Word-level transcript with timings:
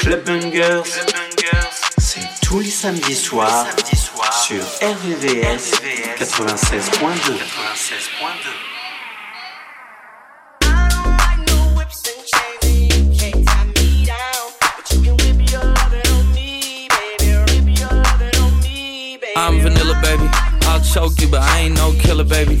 Club 0.00 0.24
Bangers, 0.24 0.84
c'est 1.98 2.20
tous 2.42 2.60
les 2.60 2.70
samedis 2.70 3.16
soirs 3.16 3.66
sur 4.46 4.62
RVVS 4.80 5.72
96.2. 6.18 7.32
I'm 19.38 19.60
vanilla, 19.60 20.00
baby. 20.00 20.28
I'll 20.62 20.80
choke 20.80 21.20
you, 21.20 21.28
but 21.28 21.40
I 21.40 21.62
ain't 21.62 21.76
no 21.76 21.92
killer, 22.00 22.24
baby. 22.24 22.60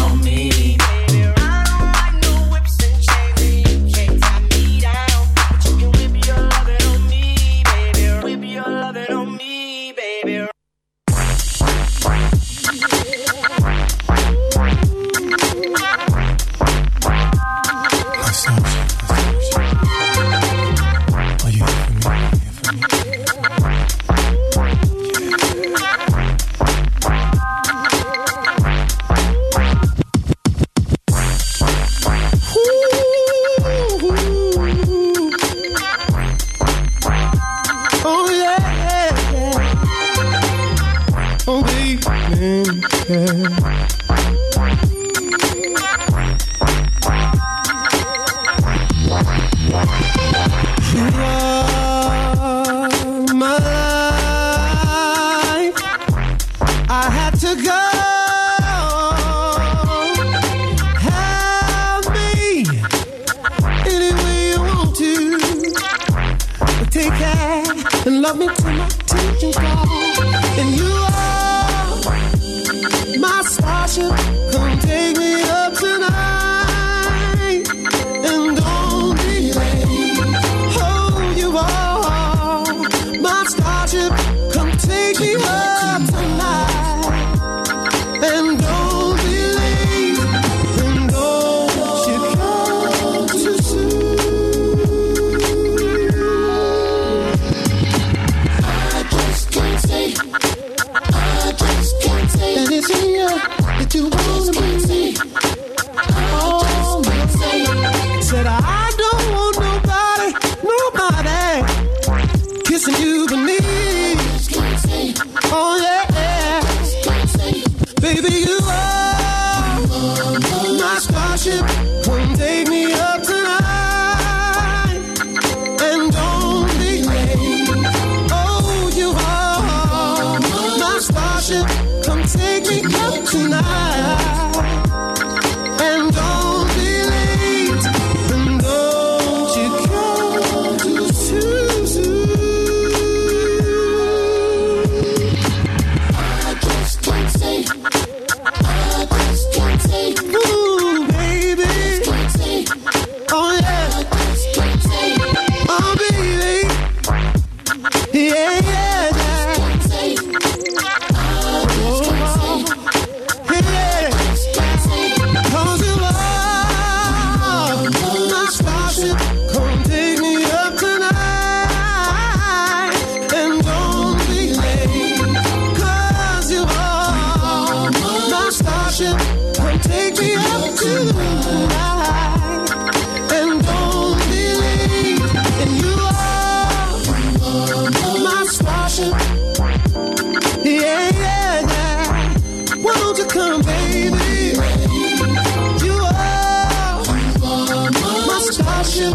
you. 198.95 199.13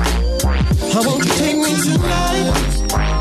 How 0.92 1.02
won't 1.02 1.24
you 1.24 1.32
take 1.32 1.56
me 1.56 1.74
tonight? 1.82 3.15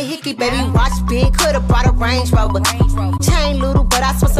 a 0.00 0.02
hickey, 0.02 0.32
baby. 0.32 0.56
Watch 0.72 0.92
big, 1.08 1.32
coulda 1.36 1.60
bought 1.60 1.86
a 1.86 1.92
Range 1.92 2.30
Rover. 2.32 2.60
Chain 3.22 3.60
little, 3.60 3.84
but 3.84 4.02
I 4.02 4.16
swear 4.16 4.32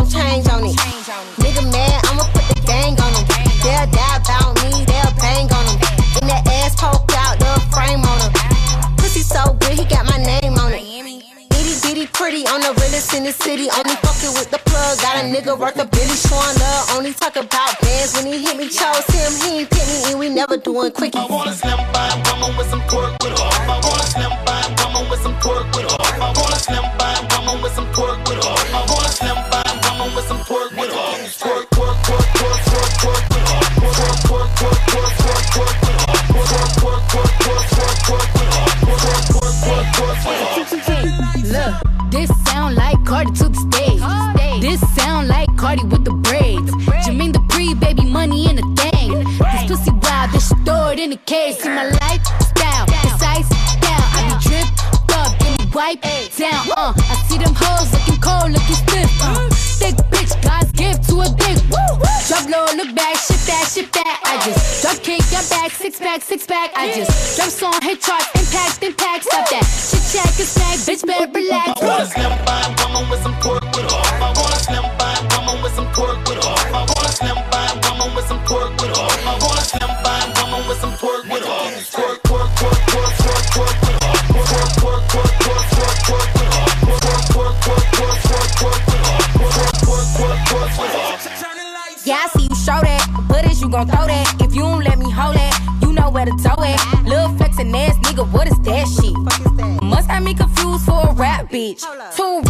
beach. 101.75 102.50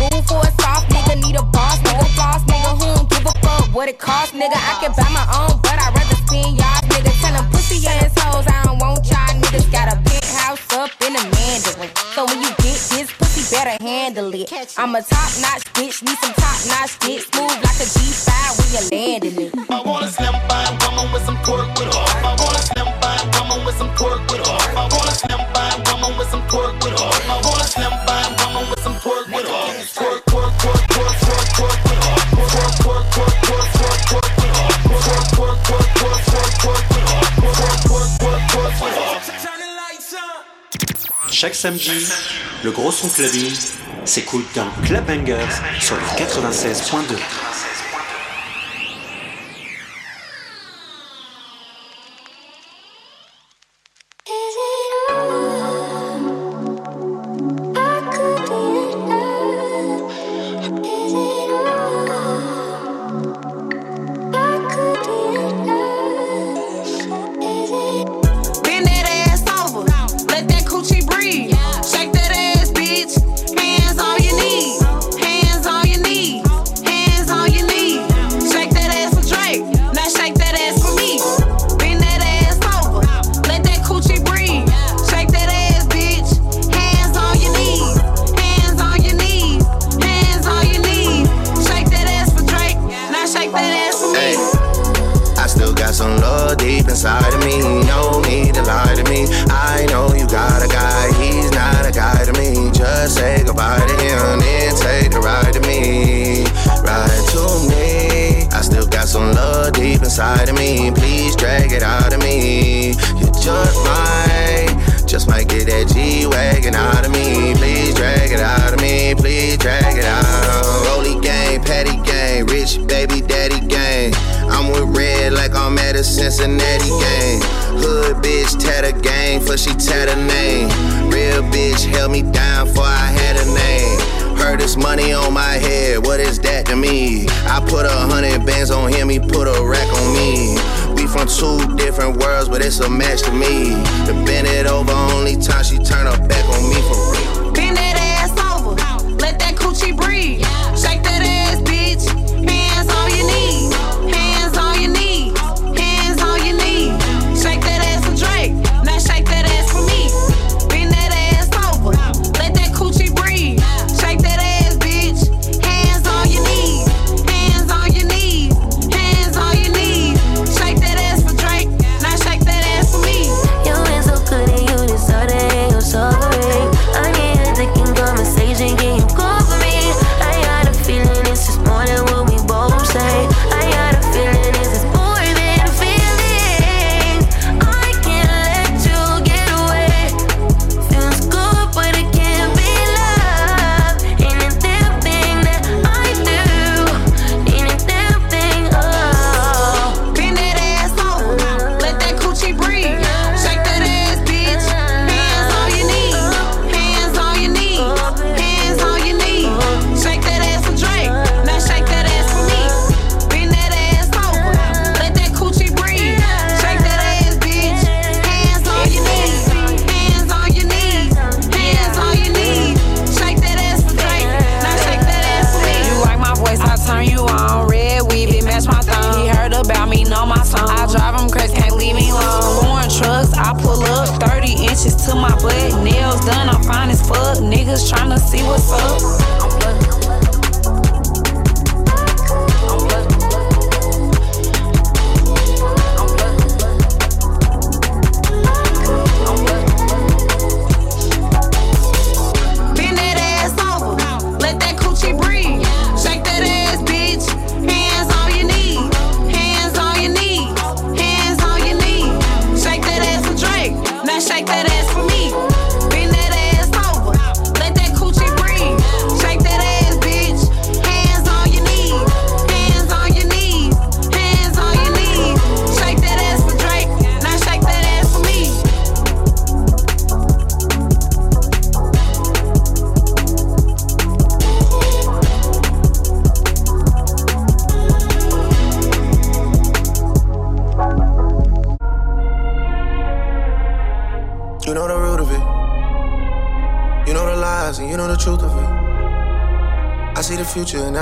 chaque 41.41 41.55
samedi, 41.55 42.07
le 42.63 42.71
gros 42.71 42.93
son 42.93 43.09
clubbing 43.09 43.55
s'écoute 44.05 44.45
dans 44.55 44.69
Club 44.85 45.07
Bangers 45.07 45.39
sur 45.81 45.97
le 45.97 46.03
96.2. 46.23 47.50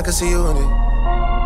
can 0.09 0.15
see 0.15 0.31
you 0.31 0.47
in 0.47 0.57
it. 0.57 0.63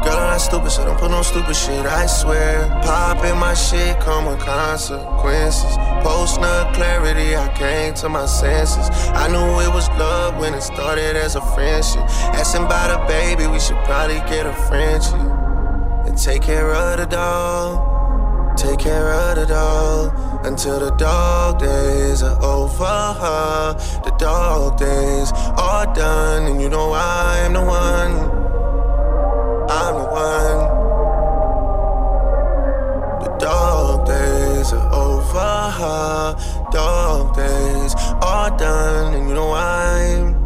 Girl, 0.05 0.19
I'm 0.23 0.31
not 0.31 0.37
stupid, 0.37 0.71
so 0.71 0.85
don't 0.85 0.97
put 0.97 1.11
no 1.11 1.23
stupid 1.23 1.57
shit. 1.57 1.85
I 1.85 2.07
swear, 2.07 2.69
popping 2.85 3.37
my 3.37 3.55
shit 3.55 3.99
come 3.99 4.27
with 4.27 4.39
consequences. 4.39 5.77
Post 6.05 6.41
nut 6.41 6.73
clarity, 6.73 7.35
I 7.35 7.53
came 7.55 7.93
to 7.95 8.09
my 8.09 8.27
senses. 8.27 8.89
I 9.15 9.27
knew 9.27 9.61
it 9.67 9.75
was 9.75 9.89
love 9.99 10.39
when 10.39 10.55
it 10.55 10.61
started 10.61 11.17
as 11.17 11.35
a 11.35 11.41
friendship. 11.55 12.03
Asking 12.39 12.67
about 12.67 12.91
a 13.03 13.05
baby, 13.09 13.49
we 13.49 13.59
should 13.59 13.83
probably 13.85 14.21
get 14.31 14.47
a 14.47 14.55
friendship. 14.69 15.15
And 16.07 16.17
take 16.17 16.43
care 16.43 16.73
of 16.73 16.99
the 16.99 17.07
dog. 17.07 18.57
Take 18.57 18.79
care 18.79 19.11
of 19.13 19.35
the 19.41 19.47
dog 19.47 20.47
until 20.47 20.79
the 20.79 20.91
dog 20.93 21.59
days 21.59 22.23
are 22.23 22.41
over. 22.45 23.75
The 24.05 24.15
dog 24.19 24.79
days 24.79 25.33
are 25.59 25.93
done, 25.95 26.47
and 26.47 26.63
you 26.63 26.69
know 26.69 26.93
I'm 26.93 27.55
the 27.55 27.65
one. 27.65 28.32
Dog 35.79 37.35
days 37.35 37.95
are 38.21 38.57
done, 38.57 39.15
and 39.15 39.29
you 39.29 39.35
know 39.35 39.53
I'm. 39.53 40.43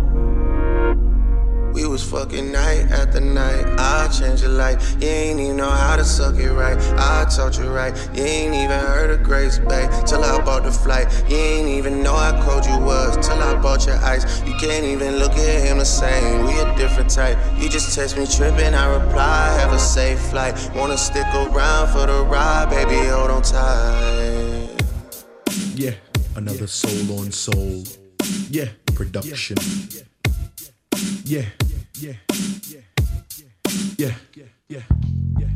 We 1.72 1.86
was 1.86 2.02
fucking 2.02 2.52
night 2.52 2.90
after 2.90 3.20
night. 3.20 3.66
I 3.78 4.08
changed 4.08 4.42
your 4.42 4.52
life. 4.52 4.96
You 5.00 5.08
ain't 5.08 5.40
even 5.40 5.56
know 5.56 5.68
how 5.68 5.96
to 5.96 6.04
suck 6.04 6.36
it 6.36 6.50
right. 6.50 6.78
I 6.96 7.26
taught 7.28 7.58
you 7.58 7.68
right. 7.68 7.94
You 8.14 8.24
ain't 8.24 8.54
even 8.54 8.78
heard 8.80 9.10
of 9.10 9.22
Grace 9.22 9.58
Bay 9.58 9.88
till 10.06 10.24
I 10.24 10.42
bought 10.42 10.62
the 10.62 10.72
flight. 10.72 11.12
You 11.28 11.36
ain't 11.36 11.68
even 11.68 12.02
know 12.02 12.14
how 12.14 12.42
cold 12.42 12.64
you 12.64 12.78
was 12.78 13.16
till 13.26 13.36
I 13.36 13.60
bought 13.60 13.84
your 13.84 13.96
ice. 13.96 14.24
You 14.46 14.54
can't 14.54 14.86
even 14.86 15.16
look 15.16 15.32
at 15.32 15.66
him 15.66 15.78
the 15.78 15.84
same. 15.84 16.46
We 16.46 16.58
a 16.60 16.74
different 16.78 17.10
type. 17.10 17.36
You 17.58 17.68
just 17.68 17.94
text 17.94 18.16
me 18.16 18.26
tripping. 18.26 18.74
I 18.74 18.86
reply, 18.96 19.58
have 19.58 19.72
a 19.72 19.78
safe 19.78 20.20
flight. 20.30 20.54
Wanna 20.74 20.96
stick 20.96 21.26
around 21.34 21.88
for 21.88 22.06
the 22.06 22.24
ride, 22.24 22.70
baby? 22.70 23.06
Hold 23.08 23.30
on 23.30 23.42
tight. 23.42 24.55
Yeah, 25.78 25.92
another 26.36 26.66
soul 26.66 27.18
on 27.20 27.30
soul. 27.30 27.84
Yeah, 28.48 28.70
production. 28.94 29.58
Yeah, 29.92 30.02
yeah, 31.26 31.42
yeah, 32.00 32.12
yeah, 33.98 34.14
yeah, 34.34 34.44
yeah. 34.68 34.80
I 35.38 35.55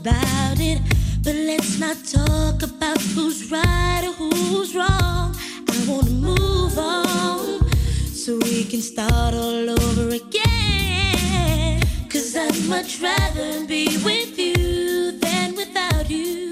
About 0.00 0.60
it. 0.60 0.80
But 1.22 1.34
let's 1.34 1.78
not 1.78 1.96
talk 2.04 2.62
about 2.62 3.00
who's 3.14 3.50
right 3.50 4.02
or 4.04 4.12
who's 4.12 4.74
wrong. 4.74 5.36
I 5.68 5.76
wanna 5.88 6.10
move 6.10 6.78
on 6.78 7.70
so 8.12 8.38
we 8.38 8.64
can 8.64 8.80
start 8.80 9.34
all 9.34 9.70
over 9.70 10.08
again. 10.14 11.82
Cause 12.08 12.36
I'd 12.36 12.68
much 12.68 13.00
rather 13.00 13.66
be 13.66 13.86
with 14.04 14.38
you 14.38 15.18
than 15.18 15.54
without 15.56 16.08
you. 16.10 16.47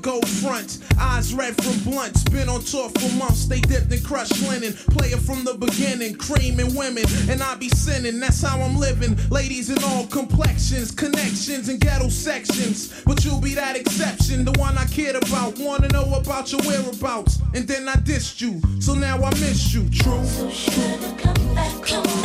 Gold 0.00 0.28
fronts. 0.28 0.80
Eyes 0.98 1.34
red 1.34 1.54
from 1.62 1.78
blunts. 1.90 2.24
Been 2.24 2.48
on 2.48 2.62
tour 2.62 2.88
for 2.90 3.12
months. 3.16 3.46
They 3.46 3.60
dipped 3.60 3.92
in 3.92 4.02
crushed 4.02 4.40
linen. 4.48 4.72
Player 4.90 5.16
from 5.16 5.44
the 5.44 5.54
beginning, 5.54 6.14
creaming 6.14 6.74
women. 6.74 7.04
And 7.28 7.42
I 7.42 7.54
be 7.54 7.68
sinning, 7.68 8.20
that's 8.20 8.42
how 8.42 8.60
I'm 8.60 8.76
living. 8.76 9.16
Ladies 9.30 9.70
in 9.70 9.82
all 9.84 10.06
complexions, 10.06 10.90
connections, 10.90 11.68
and 11.68 11.80
ghetto 11.80 12.08
sections. 12.08 13.02
But 13.04 13.24
you'll 13.24 13.40
be 13.40 13.54
that 13.54 13.76
exception, 13.76 14.44
the 14.44 14.52
one 14.58 14.76
I 14.78 14.86
cared 14.86 15.16
about. 15.16 15.58
Wanna 15.58 15.88
know 15.88 16.12
about 16.14 16.52
your 16.52 16.60
whereabouts. 16.62 17.38
And 17.54 17.66
then 17.66 17.88
I 17.88 17.94
dissed 17.94 18.40
you. 18.40 18.60
So 18.80 18.94
now 18.94 19.22
I 19.22 19.30
miss 19.40 19.74
you, 19.74 19.88
true. 19.90 20.22
Come 21.18 22.19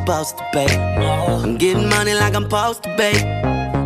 supposed 0.00 0.38
to 0.38 0.44
pay. 0.52 0.66
I'm 1.44 1.56
getting 1.56 1.88
money 1.88 2.14
like 2.14 2.34
I'm 2.34 2.44
supposed 2.44 2.82
to 2.84 2.96
pay. 2.96 3.14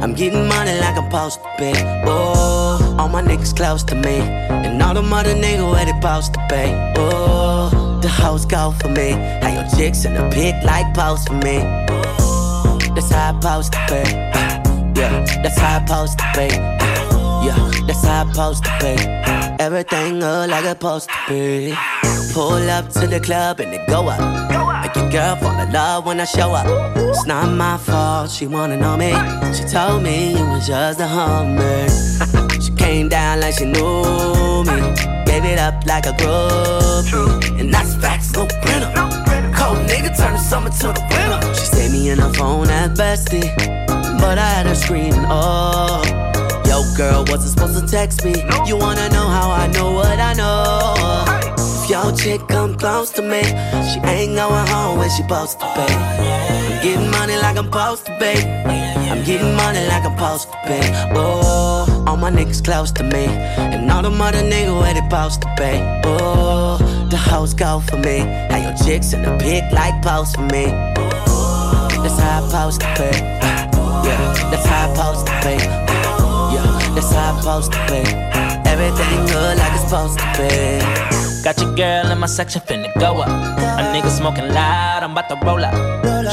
I'm 0.03 0.15
getting 0.15 0.47
money 0.49 0.79
like 0.81 0.97
I'm 0.97 1.11
supposed 1.11 1.43
to 1.43 1.49
pay. 1.59 2.03
Oh, 2.07 2.97
all 2.99 3.09
my 3.09 3.23
niggas 3.23 3.57
close 3.57 3.83
to 3.85 3.95
me, 3.95 4.21
and 4.65 4.83
all 4.83 4.95
the 4.95 5.03
mother 5.03 5.35
niggas 5.35 5.71
where 5.71 5.85
they 5.85 5.93
supposed 5.93 6.35
to 6.35 6.47
pay. 6.49 6.95
Oh, 6.97 7.99
the 8.03 8.09
house 8.09 8.45
go 8.45 8.73
for 8.81 8.89
me. 8.89 9.13
How 9.43 9.53
your 9.53 9.69
chicks 9.77 10.05
in 10.05 10.15
the 10.15 10.29
pit 10.31 10.55
like 10.65 10.95
post 10.95 11.29
for 11.29 11.35
me. 11.35 11.59
That's 12.95 13.11
how 13.11 13.31
I 13.31 13.41
supposed 13.41 13.73
to 13.73 13.79
pay. 13.89 14.09
Yeah, 14.97 15.25
that's 15.43 15.59
how 15.59 15.79
I 15.79 15.87
supposed 15.87 16.19
to 16.19 16.25
pay. 16.35 16.51
Yeah, 17.47 17.71
that's 17.87 18.05
how 18.05 18.25
I 18.25 18.33
supposed 18.33 18.65
to 18.65 18.71
pay. 18.81 19.57
Everything 19.59 20.21
look 20.21 20.51
like 20.51 20.65
it's 20.65 20.71
supposed 20.71 21.09
to 21.09 21.17
be. 21.29 21.75
Pull 22.33 22.69
up 22.71 22.89
to 22.91 23.07
the 23.07 23.21
club 23.21 23.61
and 23.61 23.73
it 23.73 23.87
go 23.89 24.09
up. 24.09 24.64
Girl 25.15 25.37
fall 25.37 25.61
in 25.61 25.73
love 25.73 26.07
when 26.07 26.19
I 26.19 26.25
show 26.25 26.51
up. 26.51 26.67
It's 26.97 27.25
not 27.25 27.47
my 27.47 27.77
fault, 27.77 28.33
she 28.33 28.49
wanna 28.49 28.77
know 28.77 28.97
me. 28.97 29.13
She 29.55 29.63
told 29.63 30.03
me 30.03 30.33
you 30.33 30.45
was 30.45 30.67
just 30.67 30.99
a 30.99 31.07
hummer. 31.07 31.89
she 32.61 32.73
came 32.73 33.09
down 33.09 33.39
like 33.39 33.55
she 33.55 33.65
knew 33.65 34.65
me. 34.65 34.75
Gave 35.25 35.45
it 35.45 35.61
up 35.61 35.87
like 35.87 36.07
a 36.07 36.15
groupie. 36.19 37.61
And 37.61 37.73
that's 37.73 37.95
facts, 37.95 38.33
no 38.33 38.49
printer. 38.63 38.91
Cold 39.55 39.87
nigga 39.87 40.11
turn 40.19 40.33
the 40.33 40.39
summer 40.39 40.71
to 40.71 40.87
the 40.89 41.07
winter. 41.09 41.55
She 41.55 41.67
saved 41.67 41.93
me 41.93 42.09
in 42.09 42.19
her 42.19 42.33
phone 42.33 42.69
at 42.69 42.97
bestie. 42.97 43.55
But 44.19 44.37
I 44.39 44.49
had 44.49 44.67
her 44.67 44.75
screaming, 44.75 45.27
oh. 45.29 46.03
Yo, 46.67 46.83
girl, 46.97 47.25
wasn't 47.29 47.53
supposed 47.53 47.79
to 47.79 47.87
text 47.87 48.25
me. 48.25 48.35
You 48.67 48.77
wanna 48.77 49.09
know 49.11 49.29
how 49.29 49.49
I 49.53 49.69
know 49.69 49.93
what 49.93 50.19
I 50.19 50.33
know? 50.33 51.44
Your 51.89 52.13
chick 52.17 52.41
come 52.49 52.77
close 52.77 53.11
to 53.11 53.23
me, 53.23 53.43
she 53.43 54.01
ain't 54.09 54.35
going 54.35 54.67
home 54.69 54.99
when 54.99 55.11
she 55.11 55.23
supposed 55.23 55.61
to 55.61 55.67
pay. 55.75 55.95
I'm 55.95 56.83
getting 56.83 57.11
money 57.11 57.37
like 57.37 57.59
I'm 57.59 57.67
supposed 57.67 58.07
to 58.07 58.19
pay. 58.19 58.41
I'm 59.11 59.23
getting 59.23 59.55
money 59.55 59.87
like 59.87 60.05
I'm 60.05 60.17
supposed 60.17 60.51
to 60.51 60.57
pay. 60.65 61.11
Oh, 61.15 62.05
all 62.07 62.17
my 62.17 62.31
niggas 62.31 62.65
close 62.65 62.91
to 62.93 63.03
me, 63.03 63.27
and 63.27 63.91
all 63.91 64.03
the 64.03 64.11
mother 64.11 64.39
niggas 64.39 64.81
where 64.81 64.95
they 64.95 65.01
supposed 65.01 65.43
to 65.43 65.55
pay. 65.59 66.03
Oh, 66.05 66.79
the 67.11 67.19
hoes 67.19 67.53
go 67.53 67.81
for 67.81 67.99
me. 67.99 68.25
Now 68.25 68.57
your 68.57 68.77
chicks 68.85 69.13
in 69.13 69.23
the 69.23 69.37
pit 69.39 69.71
like 69.73 70.03
post 70.03 70.37
for 70.37 70.43
me. 70.43 70.67
That's 72.03 72.19
how 72.19 72.43
I 72.43 72.49
supposed 72.49 72.81
to 72.81 72.87
pay. 72.97 73.19
Yeah, 74.07 74.51
that's 74.51 74.67
how 74.67 74.91
I 74.91 74.95
supposed 74.95 75.27
to 75.27 75.33
pay. 75.43 75.59
Yeah, 76.55 76.95
that's 76.95 77.13
how 77.13 77.35
I 77.35 77.41
supposed 77.41 77.73
to 77.73 77.79
pay. 77.87 78.05
Everything 78.73 79.27
good 79.27 79.59
like 79.59 79.73
it's 79.75 79.85
supposed 79.85 80.19
to 80.19 80.25
be. 80.39 81.34
Got 81.45 81.61
your 81.61 81.75
girl 81.75 82.11
in 82.11 82.19
my 82.19 82.27
section 82.27 82.63
finna 82.63 82.89
go 82.99 83.19
up. 83.21 83.29
A 83.29 83.83
nigga 83.93 84.09
smoking 84.09 84.49
loud, 84.49 85.03
I'm 85.03 85.13
about 85.13 85.29
to 85.29 85.37
roll 85.45 85.63
up. 85.63 85.75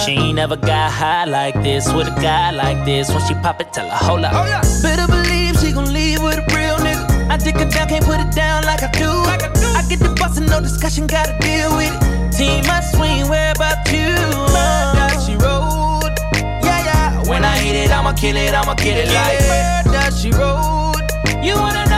She 0.05 0.11
ain't 0.13 0.35
never 0.35 0.55
got 0.55 0.89
high 0.89 1.25
like 1.25 1.53
this 1.61 1.91
with 1.91 2.07
a 2.07 2.15
guy 2.21 2.51
like 2.51 2.85
this. 2.85 3.09
When 3.09 3.19
she 3.27 3.33
pop 3.33 3.59
it, 3.59 3.73
tell 3.73 3.89
her 3.89 4.05
hold 4.07 4.23
up. 4.23 4.31
Oh, 4.33 4.81
Better 4.81 5.07
believe 5.11 5.59
she 5.59 5.73
gon' 5.73 5.91
leave 5.91 6.23
with 6.23 6.37
a 6.37 6.45
real 6.55 6.77
nigga. 6.77 7.29
I 7.29 7.35
dick 7.35 7.55
her 7.55 7.69
down, 7.69 7.89
can't 7.89 8.05
put 8.05 8.21
it 8.21 8.31
down 8.33 8.63
like 8.63 8.83
I 8.83 8.91
do. 8.91 9.09
Like 9.27 9.43
I, 9.43 9.51
do. 9.51 9.67
I 9.75 9.83
get 9.89 9.99
the 9.99 10.15
bustin', 10.17 10.45
no 10.45 10.61
discussion, 10.61 11.07
gotta 11.07 11.37
deal 11.39 11.75
with 11.75 11.91
it. 11.91 12.31
Team, 12.31 12.63
I 12.71 12.79
swing, 12.79 13.27
where 13.27 13.51
about 13.51 13.83
you? 13.91 14.15
Murder, 14.55 15.11
she 15.27 15.35
rode. 15.35 16.15
Yeah, 16.63 16.87
yeah. 16.87 17.27
When 17.27 17.43
I 17.43 17.57
hit 17.57 17.75
it, 17.75 17.91
I'ma 17.91 18.13
kill 18.13 18.37
it, 18.37 18.53
I'ma 18.53 18.75
get 18.75 18.95
it 18.95 19.11
like 19.11 19.91
murder, 19.91 20.15
she 20.15 20.31
rode. 20.31 21.03
You 21.43 21.55
wanna 21.55 21.90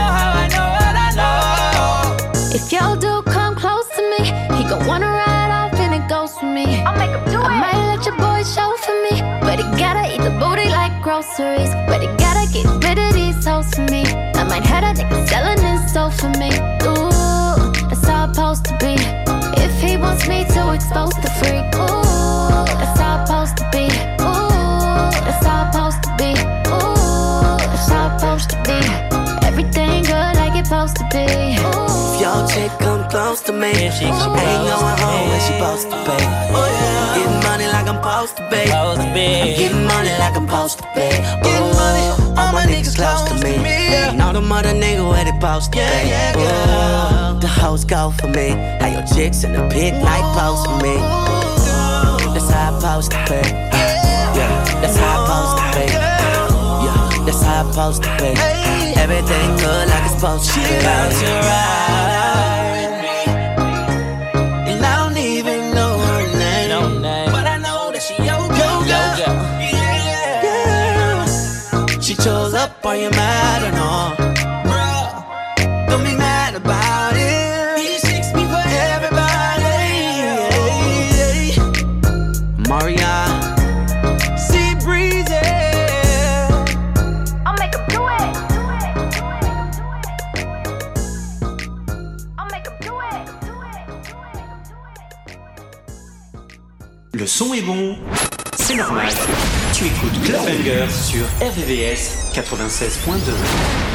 If 2.56 2.72
y'all 2.72 2.96
do 2.96 3.24
come 3.24 3.56
close 3.56 3.88
to 3.96 4.02
me, 4.12 4.26
he 4.56 4.64
gon' 4.70 4.86
wanna 4.86 5.08
ride 5.08 5.50
off 5.50 5.74
and 5.80 5.92
it 5.92 6.08
goes 6.08 6.38
for 6.38 6.46
me. 6.46 6.84
I'll 6.84 6.96
make 7.00 7.10
him 7.10 7.26
do 7.32 7.42
I 7.42 7.46
it. 7.46 7.58
I 7.58 7.60
might 7.66 7.96
let 7.96 8.06
your 8.06 8.16
boy 8.16 8.44
show 8.44 8.76
for 8.86 8.94
me, 9.06 9.22
but 9.42 9.58
he 9.58 9.66
gotta 9.76 10.14
eat 10.14 10.22
the 10.22 10.30
booty 10.38 10.70
like 10.70 10.94
groceries. 11.02 11.74
But 11.90 12.02
he 12.02 12.08
gotta 12.22 12.46
get 12.54 12.66
rid 12.86 13.00
of 13.00 13.14
these 13.16 13.44
hoes 13.44 13.74
for 13.74 13.82
me. 13.90 14.04
I 14.36 14.44
might 14.44 14.64
have 14.66 14.84
a 14.84 14.94
nigga 14.94 15.28
selling 15.28 15.62
his 15.66 15.92
soul 15.92 16.12
for 16.12 16.30
me. 16.38 16.50
Ooh, 16.86 17.74
that's 17.90 18.06
how 18.06 18.26
it's 18.26 18.38
supposed 18.38 18.66
to 18.66 18.78
be. 18.78 19.02
If 19.66 19.74
he 19.82 19.98
wants 19.98 20.28
me 20.28 20.46
to 20.54 20.74
expose 20.74 21.16
the 21.26 21.32
freak, 21.42 21.66
ooh, 21.74 22.70
that's 22.78 23.00
how 23.02 23.22
it's 23.22 23.32
supposed 23.32 23.58
to 23.58 23.66
be. 23.74 23.86
Ooh, 24.22 25.10
that's 25.26 25.44
how 25.44 25.66
it's 25.66 25.74
supposed 25.74 26.04
to 26.06 26.12
be. 26.22 26.32
Ooh, 26.70 27.58
that's 27.74 27.90
how 27.90 28.14
it's 28.14 28.22
supposed 28.22 28.50
to 28.52 28.58
be. 28.70 28.80
Everything 29.48 30.04
good 30.04 30.36
like 30.38 30.54
it's 30.56 30.70
supposed 30.70 30.98
to 30.98 31.03
chick 32.54 32.72
come 32.80 33.10
close 33.10 33.42
to 33.42 33.52
me, 33.52 33.74
she, 33.74 34.06
ain't 34.06 34.14
going 34.70 34.98
home 35.02 35.28
when 35.30 35.40
she 35.42 35.54
supposed 35.54 35.90
to 35.90 35.98
pay. 36.06 36.26
I'm 36.54 37.18
getting 37.18 37.40
money 37.50 37.68
like 37.68 37.88
I'm 37.88 37.98
supposed 37.98 38.38
to 38.38 38.44
pay. 38.50 38.72
I'm 38.72 39.14
getting 39.14 39.86
money 39.86 40.14
like 40.22 40.36
I'm 40.38 40.48
supposed 40.48 40.78
to 40.80 40.86
pay. 40.94 41.16
Ooh, 41.46 42.38
all 42.38 42.52
my 42.54 42.66
niggas 42.70 42.96
close 42.96 43.24
to 43.30 43.36
me, 43.44 43.56
and 43.66 44.22
all 44.22 44.34
the 44.34 44.42
mother 44.42 44.70
niggas 44.70 45.08
where 45.10 45.26
they 45.26 45.32
supposed 45.32 45.74
to 45.74 45.80
pay. 45.80 46.14
Ooh, 46.38 47.40
the 47.40 47.48
hoes 47.48 47.86
go 47.86 48.12
for 48.20 48.28
me, 48.28 48.50
how 48.82 48.88
your 48.88 49.06
chicks 49.14 49.44
in 49.44 49.54
the 49.54 49.68
pit 49.70 49.94
like 50.04 50.26
post 50.38 50.68
for 50.68 50.78
me. 50.86 50.96
That's 52.34 52.50
how 52.52 52.70
I 52.70 52.80
supposed 52.80 53.12
to 53.12 53.18
pay. 53.30 53.48
Yeah, 54.38 54.50
that's 54.82 54.98
how 54.98 55.10
I 55.10 55.26
supposed 55.26 55.56
to 55.60 55.66
pay. 55.76 55.90
Yeah, 56.86 57.26
that's 57.26 57.42
how 57.42 57.62
I 57.62 57.72
supposed 57.72 58.04
to 58.04 58.10
pay. 58.22 58.34
Everything 59.04 59.50
good 59.58 59.90
like 59.90 60.06
it's 60.06 60.16
supposed 60.16 60.50
to 60.50 60.60
be. 60.60 60.66
She 60.66 60.76
about 60.76 61.12
to 61.12 61.32
ride 61.48 62.23
are 72.86 72.98
you 72.98 73.10
mad 73.12 73.64
or 73.64 73.72
no? 73.72 74.14
Bruh, 74.70 75.88
don't 75.88 76.04
be 76.04 76.16
mad 76.16 76.54
about 76.56 77.14
it. 77.16 77.80
He 77.80 77.98
shakes 77.98 78.34
me 78.34 78.44
for 78.46 78.62
everybody. 78.92 79.24
Mariah. 82.68 83.28
Sea 84.38 84.76
breezy. 84.84 85.34
I'll 87.46 87.58
make 87.58 87.74
him 87.74 87.86
do 87.88 88.02
it. 88.06 88.36
I'll 92.38 92.50
make 92.52 92.68
him 92.68 92.78
do 92.82 92.94
it. 93.00 93.30
Le 97.14 97.28
son 97.28 97.54
est 97.54 97.62
bon, 97.62 97.98
c'est 98.58 98.76
normal. 98.76 99.08
Tu 99.84 99.90
écoutes 99.90 100.90
sur 100.90 101.26
RVVS 101.42 102.32
96.2. 102.34 103.93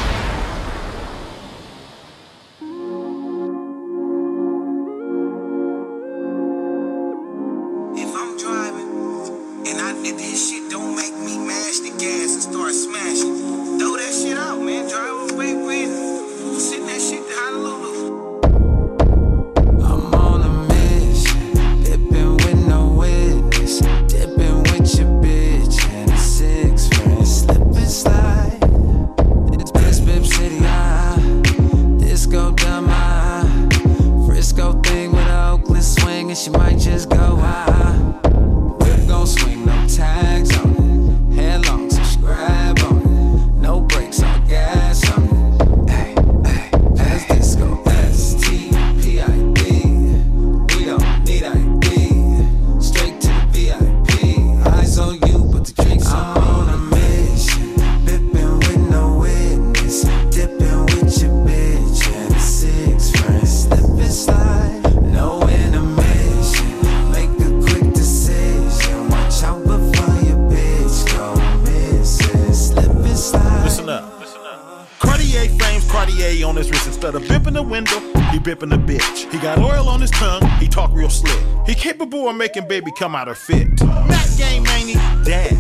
the 77.59 77.63
window, 77.65 77.99
he 78.31 78.39
bipping 78.39 78.73
a 78.73 78.79
bitch. 78.79 79.29
He 79.33 79.39
got 79.39 79.59
oil 79.59 79.89
on 79.89 80.01
his 80.01 80.13
tongue, 80.13 80.47
he 80.61 80.69
talk 80.69 80.93
real 80.93 81.11
slick. 81.11 81.37
He 81.67 81.75
capable 81.75 82.29
of 82.29 82.37
making 82.37 82.69
baby 82.69 82.93
come 82.97 83.17
out 83.17 83.27
her 83.27 83.35
fit. 83.35 83.83
Mac 83.83 84.29
game 84.39 84.65
ain't 84.69 84.91
he? 84.91 84.95
Dad. 85.25 85.57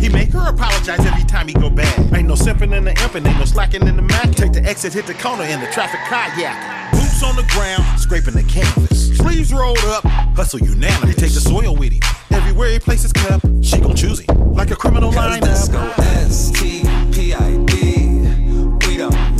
He 0.00 0.08
make 0.08 0.30
her 0.30 0.48
apologize 0.48 1.04
every 1.04 1.24
time 1.24 1.46
he 1.48 1.52
go 1.52 1.68
bad. 1.68 2.14
Ain't 2.14 2.26
no 2.26 2.36
simping 2.36 2.74
in 2.74 2.84
the 2.84 2.92
imping, 3.02 3.26
ain't 3.26 3.38
no 3.38 3.44
slacking 3.44 3.86
in 3.86 3.96
the 3.96 4.02
Mac. 4.02 4.30
Take 4.30 4.54
the 4.54 4.62
exit, 4.64 4.94
hit 4.94 5.06
the 5.06 5.12
corner 5.12 5.44
in 5.44 5.60
the 5.60 5.66
traffic 5.66 6.00
kayak. 6.08 6.92
Boots 6.92 7.22
on 7.22 7.36
the 7.36 7.44
ground, 7.52 7.84
scraping 8.00 8.32
the 8.32 8.44
canvas. 8.44 9.14
Sleeves 9.18 9.52
rolled 9.52 9.84
up, 9.84 10.04
hustle 10.34 10.60
unanimous. 10.60 11.14
He 11.14 11.20
take 11.20 11.34
the 11.34 11.40
soil 11.40 11.76
with 11.76 11.92
him. 11.92 12.00
Everywhere 12.30 12.70
he 12.70 12.78
places 12.78 13.12
cup, 13.12 13.42
she 13.60 13.78
gon' 13.78 13.94
choose 13.94 14.20
him. 14.20 14.54
Like 14.54 14.70
a 14.70 14.76
criminal 14.76 15.12
Cause 15.12 15.40
this 15.40 15.68
go. 15.68 15.92
S-T-P-I-D. 15.98 17.66
We 18.86 18.96
don't 18.96 19.35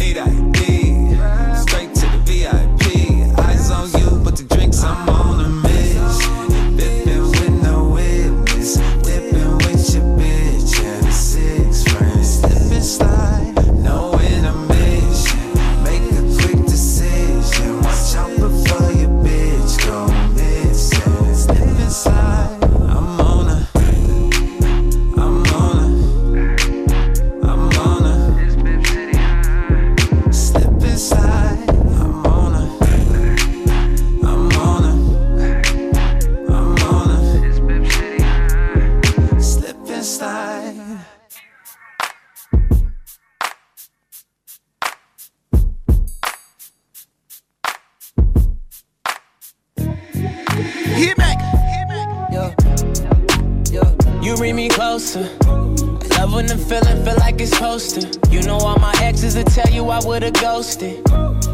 would've 60.17 60.41
ghosted. 60.41 61.03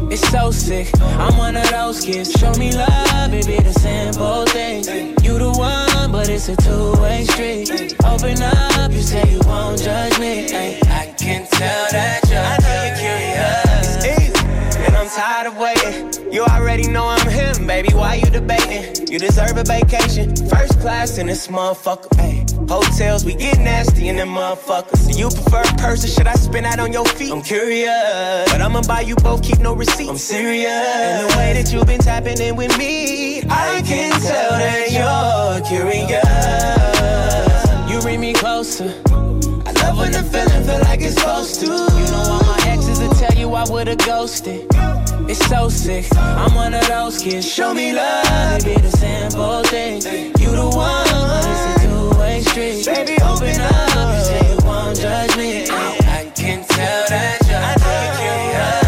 It's 0.09 0.25
so 0.29 0.49
sick. 0.49 0.87
I'm 1.01 1.35
one 1.37 1.57
of 1.57 1.69
those 1.69 1.99
kids. 1.99 2.31
Show 2.31 2.53
me 2.53 2.71
love, 2.73 3.33
it 3.33 3.45
be 3.45 3.57
the 3.57 3.73
simple 3.73 4.45
things. 4.45 4.87
You 5.21 5.37
the 5.37 5.51
one, 5.51 6.13
but 6.13 6.29
it's 6.29 6.47
a 6.47 6.55
two-way 6.55 7.25
street. 7.25 7.93
Open 8.05 8.41
up, 8.41 8.89
you 8.89 9.01
say 9.01 9.29
you 9.29 9.41
won't 9.43 9.81
judge 9.81 10.17
me. 10.17 10.45
I 10.87 11.13
can 11.17 11.45
tell 11.47 11.87
that 11.91 12.21
you're 12.31 12.95
curious. 13.03 13.97
It's 13.97 14.21
easy, 14.21 14.79
and 14.85 14.95
I'm 14.95 15.09
tired 15.09 15.47
of 15.47 15.57
waiting. 15.57 16.31
You 16.31 16.45
already 16.45 16.87
know 16.87 17.03
Why 17.93 18.15
you 18.15 18.29
debating? 18.29 19.07
You 19.07 19.19
deserve 19.19 19.57
a 19.57 19.63
vacation, 19.63 20.35
first 20.47 20.79
class 20.79 21.17
in 21.17 21.27
this 21.27 21.47
motherfucker. 21.47 22.07
Ay, 22.17 22.43
hotels, 22.67 23.23
we 23.23 23.35
get 23.35 23.59
nasty 23.59 24.09
in 24.09 24.15
them 24.15 24.29
motherfuckers. 24.29 25.07
Do 25.11 25.17
you 25.17 25.29
prefer 25.29 25.61
a 25.61 25.77
person? 25.77 26.09
Should 26.09 26.27
I 26.27 26.33
spin 26.33 26.65
out 26.65 26.79
on 26.79 26.91
your 26.91 27.05
feet? 27.05 27.31
I'm 27.31 27.41
curious, 27.41 28.51
but 28.51 28.61
I'ma 28.61 28.81
buy 28.81 29.01
you 29.01 29.15
both. 29.17 29.43
Keep 29.43 29.59
no 29.59 29.73
receipt. 29.75 30.09
I'm 30.09 30.17
serious, 30.17 30.67
and 30.67 31.29
the 31.29 31.37
way 31.37 31.53
that 31.53 31.71
you've 31.71 31.85
been 31.85 31.99
tapping 31.99 32.39
in 32.41 32.55
with 32.55 32.75
me, 32.77 33.43
I 33.49 33.81
can 33.85 34.11
tell 34.21 34.51
that 34.51 34.91
you're 34.91 35.61
curious. 35.67 36.23
You 37.91 38.01
bring 38.01 38.19
me 38.19 38.33
closer. 38.33 38.91
I 39.65 39.71
love 39.83 39.97
when 39.97 40.11
the 40.11 40.23
feeling 40.23 40.63
feel 40.63 40.79
like 40.81 41.01
it's 41.01 41.15
supposed 41.15 41.59
to. 41.61 41.67
You 41.67 42.05
know 42.11 42.23
all 42.25 42.43
my 42.43 42.59
exes 42.65 42.99
will 42.99 43.13
tell 43.13 43.33
you 43.37 43.53
I 43.53 43.69
would've 43.69 43.99
ghosted. 43.99 44.72
It's 45.29 45.45
so 45.47 45.69
sick. 45.69 46.05
I'm 46.17 46.53
one 46.53 46.73
of 46.73 46.87
those 46.87 47.21
kids. 47.21 47.47
Show 47.51 47.73
me 47.73 47.93
love, 47.93 48.59
it 48.59 48.65
be 48.65 48.75
the 48.81 48.91
simple 48.91 49.63
things. 49.63 50.05
You 50.05 50.51
the 50.51 50.65
one, 50.65 51.05
but 51.07 51.45
it's 51.47 51.83
a 51.83 51.87
two-way 51.87 52.41
street. 52.41 52.85
Baby, 52.85 53.21
open 53.23 53.59
up. 53.61 54.13
You 54.13 54.21
say 54.23 54.41
you 54.51 54.57
won't 54.65 54.99
judge 54.99 55.35
me. 55.37 55.67
I 55.69 56.31
can 56.35 56.63
tell 56.65 57.05
that 57.09 57.39
you're 57.47 57.73
curious. 58.17 58.83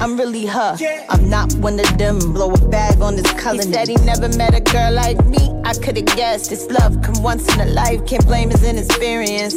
I'm 0.00 0.16
really 0.18 0.46
her. 0.46 0.76
I'm 1.08 1.28
not 1.28 1.52
one 1.54 1.78
of 1.78 1.96
them. 1.96 2.18
Blow 2.32 2.52
a 2.52 2.58
bag 2.68 3.00
on 3.00 3.14
this 3.14 3.30
color. 3.34 3.62
He 3.62 3.72
said 3.72 3.88
he 3.88 3.96
never 3.96 4.28
met 4.36 4.54
a 4.54 4.60
girl 4.60 4.92
like 4.92 5.24
me. 5.26 5.50
I 5.64 5.74
could've 5.74 6.06
guessed 6.06 6.50
this 6.50 6.66
love 6.68 7.00
come 7.02 7.22
once 7.22 7.46
in 7.54 7.60
a 7.60 7.66
life. 7.66 8.04
Can't 8.06 8.26
blame 8.26 8.50
his 8.50 8.64
inexperience. 8.64 9.56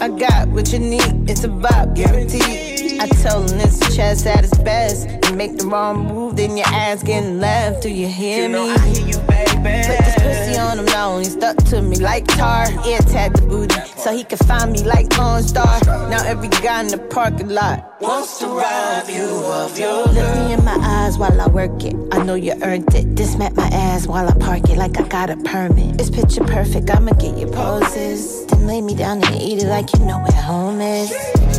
I 0.00 0.08
got 0.08 0.48
what 0.50 0.72
you 0.72 0.78
need. 0.78 1.28
It's 1.28 1.42
a 1.42 1.48
vibe 1.48 1.96
guaranteed. 1.96 2.77
I 3.00 3.08
told 3.08 3.50
him 3.50 3.58
this 3.58 3.78
chest 3.94 4.26
at 4.26 4.44
its 4.44 4.58
best. 4.58 5.08
You 5.28 5.36
make 5.36 5.56
the 5.56 5.66
wrong 5.66 6.06
move, 6.06 6.36
then 6.36 6.56
your 6.56 6.66
ass 6.66 7.02
getting 7.02 7.38
left. 7.38 7.82
Do 7.82 7.90
you 7.90 8.08
hear 8.08 8.48
me? 8.48 8.54
Know 8.54 8.64
I 8.64 8.78
hear 8.78 9.06
you, 9.06 9.18
baby. 9.20 9.86
Put 9.86 9.98
this 10.04 10.14
pussy 10.16 10.58
on 10.58 10.78
him 10.78 10.86
now, 10.86 11.18
he 11.18 11.24
stuck 11.24 11.56
to 11.56 11.82
me 11.82 11.96
like 11.96 12.26
tar. 12.26 12.66
AirTag 12.66 13.36
the 13.36 13.46
booty, 13.46 13.80
so 13.96 14.16
he 14.16 14.24
can 14.24 14.38
find 14.38 14.72
me 14.72 14.82
like 14.82 15.16
Lone 15.16 15.42
Star. 15.42 15.80
Now 16.08 16.24
every 16.24 16.48
guy 16.48 16.80
in 16.82 16.88
the 16.88 16.98
parking 16.98 17.48
lot 17.48 17.88
Wants 18.00 18.38
to 18.38 18.46
rob 18.46 19.08
you 19.08 19.24
of 19.24 19.76
your 19.76 20.04
Look 20.04 20.34
me 20.36 20.52
in 20.52 20.64
my 20.64 20.78
eyes 20.80 21.18
while 21.18 21.40
I 21.40 21.48
work 21.48 21.84
it. 21.84 21.96
I 22.12 22.22
know 22.22 22.34
you 22.34 22.52
earned 22.62 22.94
it. 22.94 23.14
Dismat 23.16 23.56
my 23.56 23.66
ass 23.68 24.06
while 24.06 24.28
I 24.28 24.34
park 24.38 24.70
it 24.70 24.78
like 24.78 24.98
I 24.98 25.06
got 25.08 25.30
a 25.30 25.36
permit. 25.36 26.00
It's 26.00 26.08
picture 26.08 26.44
perfect, 26.44 26.90
I'ma 26.90 27.12
get 27.12 27.36
your 27.36 27.50
poses. 27.50 28.46
Then 28.46 28.66
lay 28.66 28.80
me 28.80 28.94
down 28.94 29.24
and 29.24 29.34
eat 29.34 29.62
it 29.62 29.66
like 29.66 29.92
you 29.94 30.04
know 30.04 30.18
where 30.18 30.42
home 30.42 30.80
is. 30.80 31.12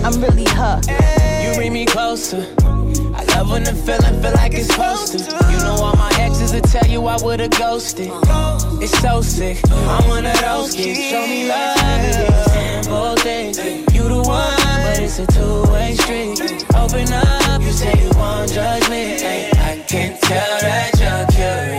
I'm 0.04 0.22
really 0.22 0.46
her. 0.46 1.29
You 1.50 1.56
bring 1.56 1.74
me 1.74 1.86
closer. 1.86 2.46
I 3.16 3.24
love 3.34 3.50
when 3.50 3.64
the 3.64 3.74
feeling 3.74 4.22
feel 4.22 4.34
like 4.34 4.54
it's 4.54 4.68
supposed 4.68 5.14
to. 5.14 5.20
You 5.50 5.58
know 5.64 5.78
all 5.82 5.96
my 5.96 6.12
exes 6.20 6.54
will 6.54 6.62
tell 6.62 6.86
you 6.86 7.04
I 7.08 7.18
would've 7.24 7.50
ghosted. 7.52 8.12
It's 8.84 8.96
so 9.00 9.22
sick. 9.22 9.58
I'm 9.72 10.08
one 10.08 10.28
of 10.28 10.40
those 10.42 10.76
kids. 10.76 11.00
Show 11.00 11.26
me 11.26 11.48
love, 11.50 11.78
simple 12.52 13.16
things. 13.16 13.58
You 13.96 14.04
the 14.04 14.22
one, 14.22 14.58
but 14.84 15.00
it's 15.00 15.18
a 15.18 15.26
two-way 15.26 15.96
street. 15.96 16.66
Open 16.76 17.12
up, 17.12 17.62
you 17.62 17.72
say 17.72 17.94
you 18.00 18.12
won't 18.16 18.52
judge 18.52 18.88
me. 18.88 19.16
I 19.16 19.84
can 19.88 20.20
tell 20.20 20.60
that 20.62 20.92
you're 21.00 21.28
curious. 21.36 21.79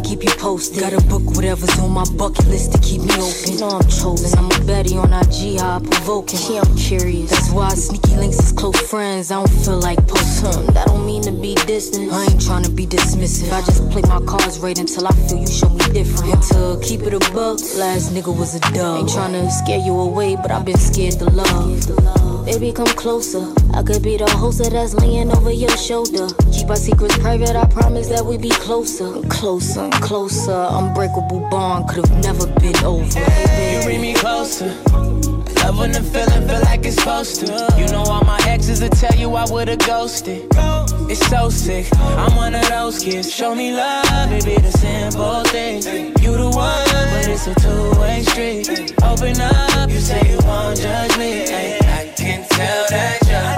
Alright, 0.00 0.06
I 0.06 0.08
keep 0.08 0.22
you 0.24 0.34
posted. 0.40 0.80
Gotta 0.80 1.00
book 1.06 1.22
whatever's 1.36 1.78
on 1.78 1.90
my 1.90 2.04
bucket 2.16 2.46
list 2.46 2.72
to 2.72 2.78
keep 2.78 3.02
me 3.02 3.12
open. 3.14 3.60
know 3.60 3.68
I'm 3.68 3.88
chosen. 3.88 4.38
I'm 4.38 4.50
a 4.50 4.64
Betty 4.64 4.96
on 4.96 5.12
IG, 5.12 5.60
how 5.60 5.76
I 5.76 5.80
provoking. 5.80 6.38
Yeah, 6.50 6.62
I'm 6.64 6.76
curious. 6.76 7.30
That's 7.30 7.50
why 7.50 7.68
sneaky 7.70 8.16
links 8.16 8.38
is 8.38 8.52
close 8.52 8.80
friends. 8.88 9.30
I 9.30 9.36
don't 9.36 9.50
feel 9.64 9.78
like 9.78 9.98
posting. 10.06 10.52
Hmm, 10.52 10.72
that 10.72 10.86
don't 10.86 11.06
mean 11.06 11.22
to 11.22 11.32
be 11.32 11.54
distant. 11.66 12.12
I 12.12 12.24
ain't 12.24 12.40
trying 12.40 12.64
to 12.64 12.70
be 12.70 12.86
dismissive. 12.86 13.52
I 13.52 13.60
just 13.62 13.88
play 13.90 14.02
my 14.02 14.20
cards 14.26 14.58
right 14.58 14.78
until 14.78 15.06
I 15.06 15.12
feel 15.12 15.38
you 15.38 15.46
show 15.46 15.68
me 15.68 15.84
different. 15.92 16.42
To 16.50 16.80
keep 16.82 17.02
it 17.02 17.14
a 17.14 17.20
buck, 17.32 17.60
last 17.76 18.12
nigga 18.12 18.36
was 18.36 18.54
a 18.54 18.60
dub. 18.72 19.00
Ain't 19.00 19.10
trying 19.10 19.32
to 19.32 19.50
scare 19.50 19.84
you 19.84 19.98
away, 19.98 20.36
but 20.36 20.50
I've 20.50 20.64
been 20.64 20.78
scared 20.78 21.18
to 21.18 21.24
love. 21.26 22.39
Baby, 22.50 22.72
come 22.72 22.88
closer. 22.88 23.46
I 23.74 23.84
could 23.84 24.02
be 24.02 24.16
the 24.16 24.28
host 24.28 24.58
that's 24.58 24.92
laying 24.94 25.30
over 25.30 25.52
your 25.52 25.70
shoulder. 25.76 26.26
Keep 26.50 26.68
our 26.70 26.74
secrets 26.74 27.16
private, 27.18 27.54
I 27.54 27.64
promise 27.66 28.08
that 28.08 28.26
we 28.26 28.38
be 28.38 28.48
closer. 28.48 29.22
Closer, 29.28 29.88
closer. 30.02 30.66
Unbreakable 30.68 31.46
bond 31.48 31.88
could've 31.88 32.10
never 32.24 32.48
been 32.58 32.76
over. 32.82 33.04
You 33.04 33.84
bring 33.84 34.00
me 34.00 34.14
closer. 34.14 34.66
Love 35.62 35.78
when 35.78 35.92
the 35.92 36.02
feeling 36.02 36.48
feel 36.48 36.60
like 36.62 36.84
it's 36.84 36.96
supposed 36.96 37.46
to. 37.46 37.76
You 37.78 37.86
know 37.86 38.02
all 38.02 38.24
my 38.24 38.40
exes 38.48 38.82
will 38.82 38.88
tell 38.88 39.14
you 39.14 39.32
I 39.36 39.48
would've 39.48 39.78
ghosted. 39.78 40.48
It's 41.08 41.24
so 41.28 41.50
sick. 41.50 41.86
I'm 41.94 42.34
one 42.34 42.56
of 42.56 42.68
those 42.68 42.98
kids. 42.98 43.32
Show 43.32 43.54
me 43.54 43.72
love, 43.72 44.32
it 44.32 44.44
be 44.44 44.56
the 44.56 44.72
simple 44.72 45.44
things. 45.44 45.86
You 45.86 46.36
the 46.36 46.50
one, 46.50 46.84
but 47.14 47.28
it's 47.28 47.46
a 47.46 47.54
two-way 47.54 48.24
street. 48.24 48.92
Open 49.04 49.40
up, 49.40 49.88
you 49.88 50.00
say 50.00 50.32
you 50.32 50.38
won't 50.44 50.80
judge 50.80 51.16
me. 51.16 51.89
Tell 52.60 52.86
that 52.90 53.18
you're 53.26 53.49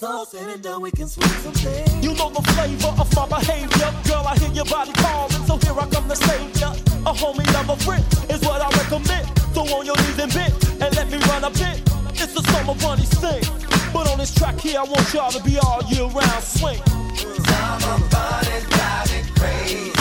something. 0.00 0.48
You 2.02 2.14
know 2.14 2.30
the 2.30 2.42
flavor 2.54 2.92
of 2.96 3.08
my 3.14 3.26
behavior. 3.28 3.90
Girl, 4.08 4.24
I 4.26 4.34
hear 4.38 4.52
your 4.52 4.64
body 4.64 4.92
calling, 4.92 5.44
so 5.44 5.58
here 5.58 5.78
I 5.78 5.86
come 5.92 6.08
to 6.08 6.16
save 6.16 6.56
ya. 6.60 6.72
A 7.04 7.12
homie, 7.12 7.44
I'm 7.54 7.68
a 7.68 7.76
friend, 7.76 8.04
is 8.30 8.40
what 8.40 8.62
I 8.62 8.70
recommend. 8.80 9.28
So 9.54 9.60
on 9.76 9.84
your 9.84 9.96
knees 9.96 10.18
and 10.18 10.32
bend, 10.32 10.54
and 10.80 10.96
let 10.96 11.10
me 11.10 11.18
run 11.28 11.44
a 11.44 11.50
bit. 11.50 11.84
It's 12.14 12.34
a 12.34 12.42
summer 12.50 12.74
bunny 12.80 13.04
thing. 13.04 13.44
But 13.92 14.10
on 14.10 14.18
this 14.18 14.34
track 14.34 14.58
here, 14.58 14.78
I 14.80 14.84
want 14.84 15.12
y'all 15.12 15.30
to 15.30 15.42
be 15.42 15.58
all 15.58 15.82
year 15.90 16.06
round 16.06 16.44
swing. 16.44 16.80
Summer 17.16 17.98
got 18.08 18.44
driving 18.72 19.26
crazy. 19.36 19.99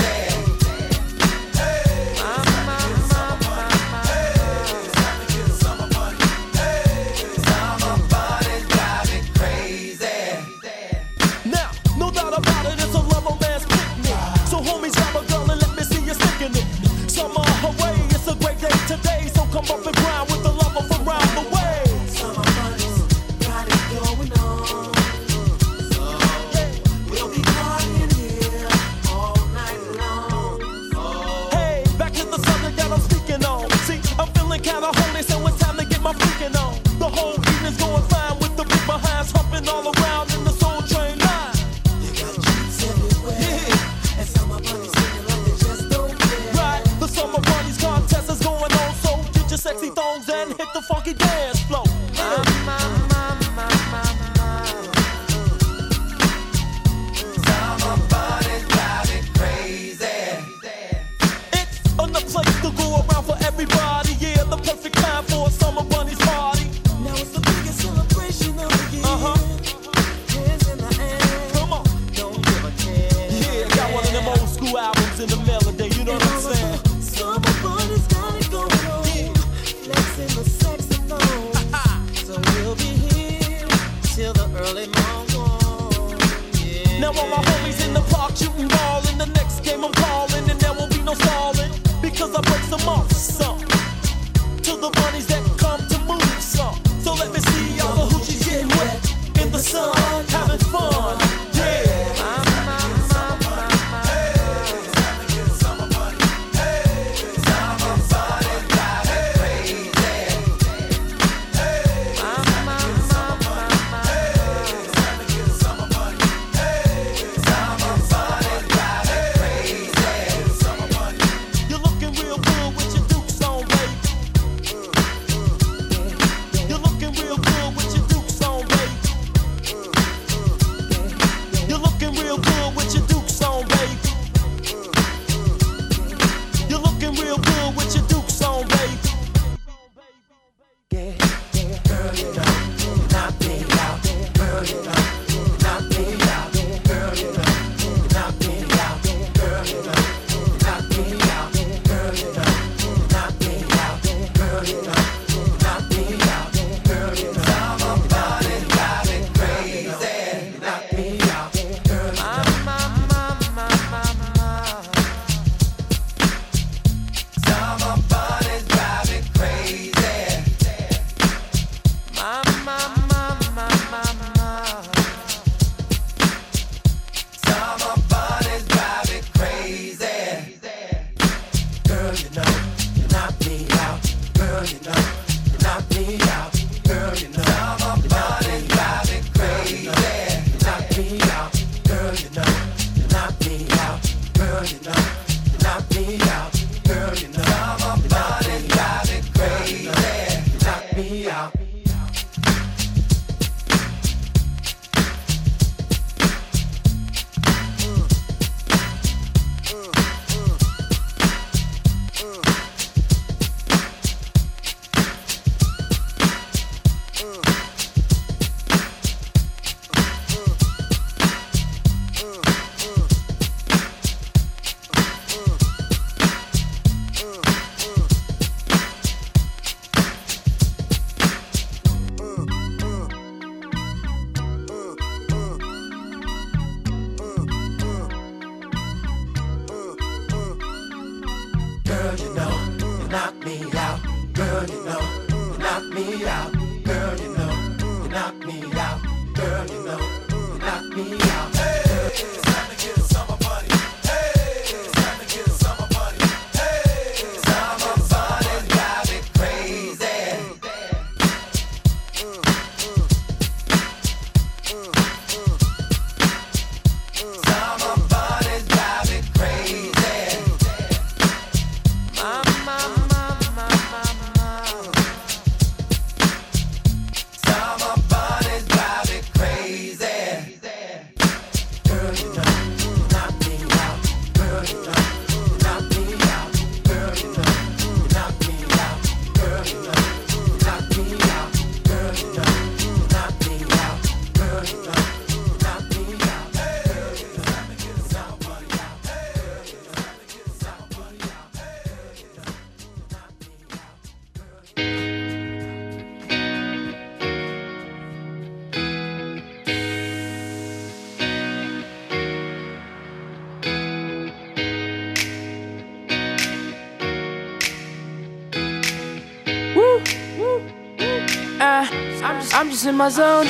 I'm 322.54 322.70
just 322.70 322.86
in 322.86 322.96
my 322.96 323.10
zone. 323.10 323.48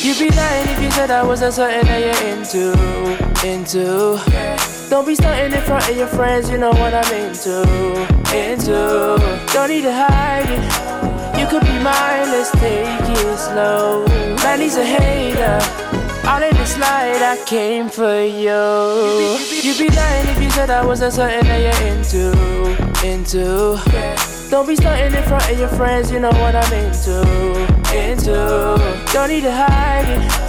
You'd 0.00 0.18
be 0.18 0.28
lying 0.34 0.68
if 0.68 0.82
you 0.82 0.90
said 0.90 1.10
I 1.10 1.22
wasn't 1.22 1.54
something 1.54 1.84
that 1.86 2.00
you're 2.02 2.22
into, 2.32 2.72
into. 3.46 4.18
Don't 4.90 5.06
be 5.06 5.14
stunting 5.14 5.52
in 5.52 5.64
front 5.64 5.88
of 5.88 5.96
your 5.96 6.06
friends, 6.08 6.50
you 6.50 6.58
know 6.58 6.70
what 6.70 6.92
I'm 6.94 7.12
into, 7.14 7.62
into. 8.34 9.18
Don't 9.52 9.68
need 9.68 9.82
to 9.82 9.92
hide 9.92 10.50
it. 10.50 11.40
You 11.40 11.46
could 11.46 11.62
be 11.62 11.78
mine, 11.82 12.28
let's 12.30 12.50
take 12.52 12.86
it 12.86 13.38
slow. 13.38 14.04
Man, 14.42 14.60
he's 14.60 14.76
a 14.76 14.84
hater. 14.84 15.58
All 16.26 16.42
in 16.42 16.54
this 16.56 16.78
light, 16.78 17.22
I 17.22 17.42
came 17.46 17.88
for 17.88 18.20
you. 18.22 19.38
You'd 19.62 19.78
be 19.78 19.94
lying 19.94 20.28
if 20.28 20.42
you 20.42 20.50
said 20.50 20.70
I 20.70 20.84
wasn't 20.84 21.12
something 21.12 21.44
that 21.44 21.60
you're 21.60 21.88
into, 21.92 22.32
into. 23.06 23.78
Don't 24.50 24.66
be 24.66 24.76
stunting 24.76 25.14
in 25.14 25.22
front 25.28 25.50
of 25.50 25.58
your 25.58 25.68
friends, 25.68 26.10
you 26.10 26.20
know 26.20 26.30
what 26.30 26.54
I'm 26.54 26.72
into, 26.72 27.73
into. 27.94 28.34
Don't 29.12 29.28
need 29.28 29.42
to 29.42 29.52
hide 29.52 30.08
it. 30.08 30.44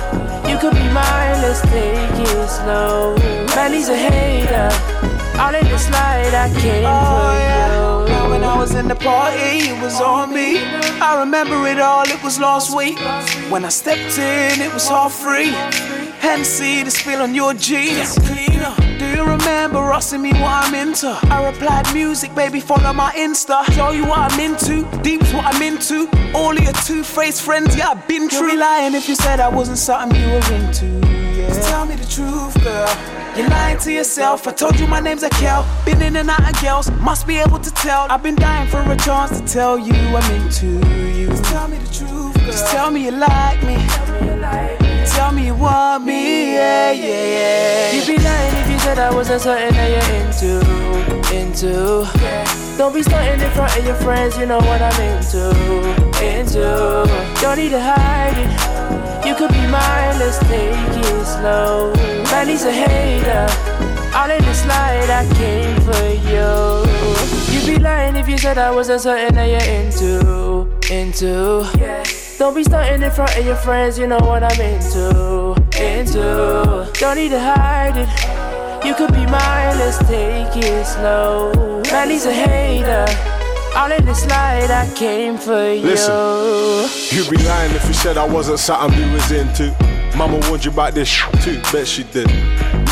You 0.50 0.58
could 0.58 0.74
be 0.74 0.88
mine, 0.93 1.41
let's 1.41 1.62
take 1.62 2.20
it 2.20 2.50
slow. 2.50 3.16
Man, 3.56 3.74
he's 3.74 3.89
a 3.89 3.96
hater. 3.96 4.70
All 5.39 5.54
in 5.54 5.66
this 5.66 5.89
light, 5.89 6.34
I 6.34 6.48
came 6.62 6.86
for 6.86 7.34
you. 7.46 8.14
Now 8.14 8.30
when 8.30 8.43
I 8.43 8.58
was 8.58 8.74
in 8.74 8.88
the 8.88 8.96
party, 8.96 9.70
it 9.72 9.82
was 9.84 10.00
on 10.00 10.34
me. 10.34 10.60
I 11.02 11.20
remember 11.20 11.68
it 11.68 11.80
all, 11.80 12.08
it 12.08 12.24
was 12.24 12.39
last 12.39 12.76
week. 12.76 12.98
When 13.52 13.66
I 13.66 13.70
stepped 13.70 14.18
in, 14.18 14.62
it 14.62 14.74
was 14.74 14.89
all 14.89 15.10
free. 15.10 15.52
Hennessy, 16.20 16.84
the 16.84 16.91
spill 16.91 17.22
on 17.22 17.36
your 17.36 17.54
jeans. 17.54 18.18
Do 19.06 19.12
you 19.12 19.24
remember 19.24 19.78
asking 19.93 20.24
me 20.24 20.34
what 20.34 20.66
I'm 20.66 20.74
into? 20.74 21.08
I 21.30 21.47
replied, 21.51 21.93
music, 21.93 22.34
baby, 22.34 22.60
follow 22.60 22.91
my 22.91 23.12
Insta. 23.12 23.64
Show 23.74 23.91
you 23.91 24.03
what 24.08 24.32
I'm 24.32 24.39
into, 24.39 24.84
deep's 25.03 25.32
what 25.32 25.45
I'm 25.45 25.62
into. 25.62 26.10
All 26.34 26.58
of 26.58 26.64
your 26.64 26.74
two-faced 26.74 27.43
friends, 27.43 27.78
yeah, 27.78 27.89
I've 27.91 28.08
been 28.08 28.28
true. 28.28 28.47
You'd 28.47 28.51
be 28.53 28.58
lying 28.58 28.95
if 28.95 29.08
you 29.08 29.14
said 29.14 29.39
I 29.39 29.47
wasn't 29.47 29.78
something 29.78 30.20
you 30.20 30.28
were 30.28 30.53
into. 30.56 30.88
Yeah. 31.38 31.47
Just 31.49 31.70
tell 31.70 31.86
me 31.86 31.95
the 31.95 32.08
truth, 32.08 32.56
girl. 32.64 32.89
You're 33.38 33.47
lying 33.47 33.78
to 33.80 33.91
yourself. 33.91 34.47
I 34.47 34.53
told 34.53 34.80
you 34.80 34.88
my 34.88 35.01
name's 35.01 35.22
Akel. 35.22 35.64
Been 35.86 36.01
in 36.01 36.16
and 36.16 36.30
out 36.32 36.49
of 36.49 36.60
girls, 36.60 36.89
must 36.99 37.28
be 37.28 37.38
able 37.38 37.60
to 37.60 37.72
tell. 37.76 38.08
I've 38.10 38.24
been 38.24 38.36
dying 38.36 38.68
for 38.68 38.82
a 38.82 38.97
chance 38.97 39.39
to 39.39 39.45
tell 39.45 39.78
you 39.78 39.93
I'm 39.93 40.41
into 40.41 40.66
you. 41.14 41.28
Just 41.28 41.43
tell 41.45 41.68
me 41.68 41.78
the 41.78 41.93
truth, 41.93 42.34
girl. 42.38 42.45
Just 42.47 42.72
tell 42.72 42.89
me 42.89 43.06
you 43.06 43.12
like 43.12 43.62
me. 43.62 43.78
Tell 43.88 44.20
me 44.20 44.28
you 44.30 44.36
like 44.38 44.82
me. 44.82 45.06
Tell 45.06 45.32
me 45.32 45.45
you 45.45 45.53
want 45.53 46.03
me, 46.03 46.56
yeah, 46.56 46.91
yeah, 46.91 47.26
yeah. 47.26 47.91
You'd 47.93 48.08
be 48.08 48.24
lying 48.24 48.58
you 48.58 48.64
said 48.86 49.00
I 49.00 49.12
wasn't 49.12 49.42
something 49.42 49.74
that 49.74 49.90
you're 49.94 50.12
into, 50.22 50.54
into. 51.34 52.06
Don't 52.78 52.94
be 52.94 53.02
stunting 53.02 53.44
in 53.44 53.52
front 53.54 53.76
of 53.76 53.84
your 53.84 53.96
friends, 53.96 54.38
you 54.38 54.46
know 54.46 54.60
what 54.60 54.80
I'm 54.80 55.02
into, 55.10 55.50
into. 56.22 56.70
Don't 57.42 57.58
need 57.58 57.70
to 57.70 57.82
hide 57.82 58.38
it. 58.38 59.26
You 59.26 59.34
could 59.34 59.50
be 59.50 59.66
mine, 59.74 60.20
let's 60.22 60.38
take 60.38 60.78
it 61.02 61.26
slow. 61.26 61.96
Man, 62.30 62.48
he's 62.48 62.64
a 62.66 62.72
hater. 62.72 63.48
All 64.14 64.30
in 64.30 64.44
this 64.46 64.64
light, 64.68 65.10
I 65.10 65.26
came 65.34 65.82
for 65.82 66.08
you. 66.30 66.46
You'd 67.52 67.66
be 67.66 67.84
lying 67.84 68.16
if 68.16 68.30
you 68.30 68.38
said 68.38 68.60
I 68.60 68.70
wasn't 68.70 69.02
something 69.02 69.34
that 69.34 69.50
you're 69.50 69.70
into, 69.82 70.70
into. 70.94 71.66
Don't 72.38 72.54
be 72.54 72.64
stunting 72.64 73.02
in 73.02 73.10
front 73.10 73.36
of 73.36 73.46
your 73.48 73.56
friends, 73.56 73.98
you 73.98 74.06
know 74.06 74.20
what 74.20 74.44
I'm 74.44 74.62
into, 74.62 75.56
into. 75.82 76.88
Don't 77.00 77.16
need 77.16 77.30
to 77.30 77.40
hide 77.40 77.98
it. 77.98 78.45
You 78.86 78.94
could 78.94 79.14
be 79.14 79.26
mine, 79.26 79.80
let's 79.80 79.98
take 79.98 80.56
it 80.64 80.86
slow. 80.86 81.82
Man, 81.92 82.12
he's 82.12 82.26
a 82.26 82.32
hater. 82.32 83.06
All 83.76 83.92
in 83.92 84.06
this 84.06 84.26
light, 84.28 84.70
I 84.70 84.88
came 84.96 85.38
for 85.38 85.74
you. 85.74 85.82
Listen, 85.82 87.18
you'd 87.18 87.30
be 87.30 87.44
lying 87.44 87.74
if 87.74 87.86
you 87.88 87.94
said 87.96 88.16
I 88.18 88.26
wasn't 88.26 88.60
something 88.60 88.98
you 88.98 89.12
was 89.12 89.32
into. 89.32 89.95
Mama 90.16 90.39
warned 90.47 90.63
you 90.63 90.72
about 90.72 90.93
this 90.93 91.07
shit 91.07 91.41
too, 91.41 91.61
bet 91.72 91.88
she 91.88 92.03
did. 92.05 92.28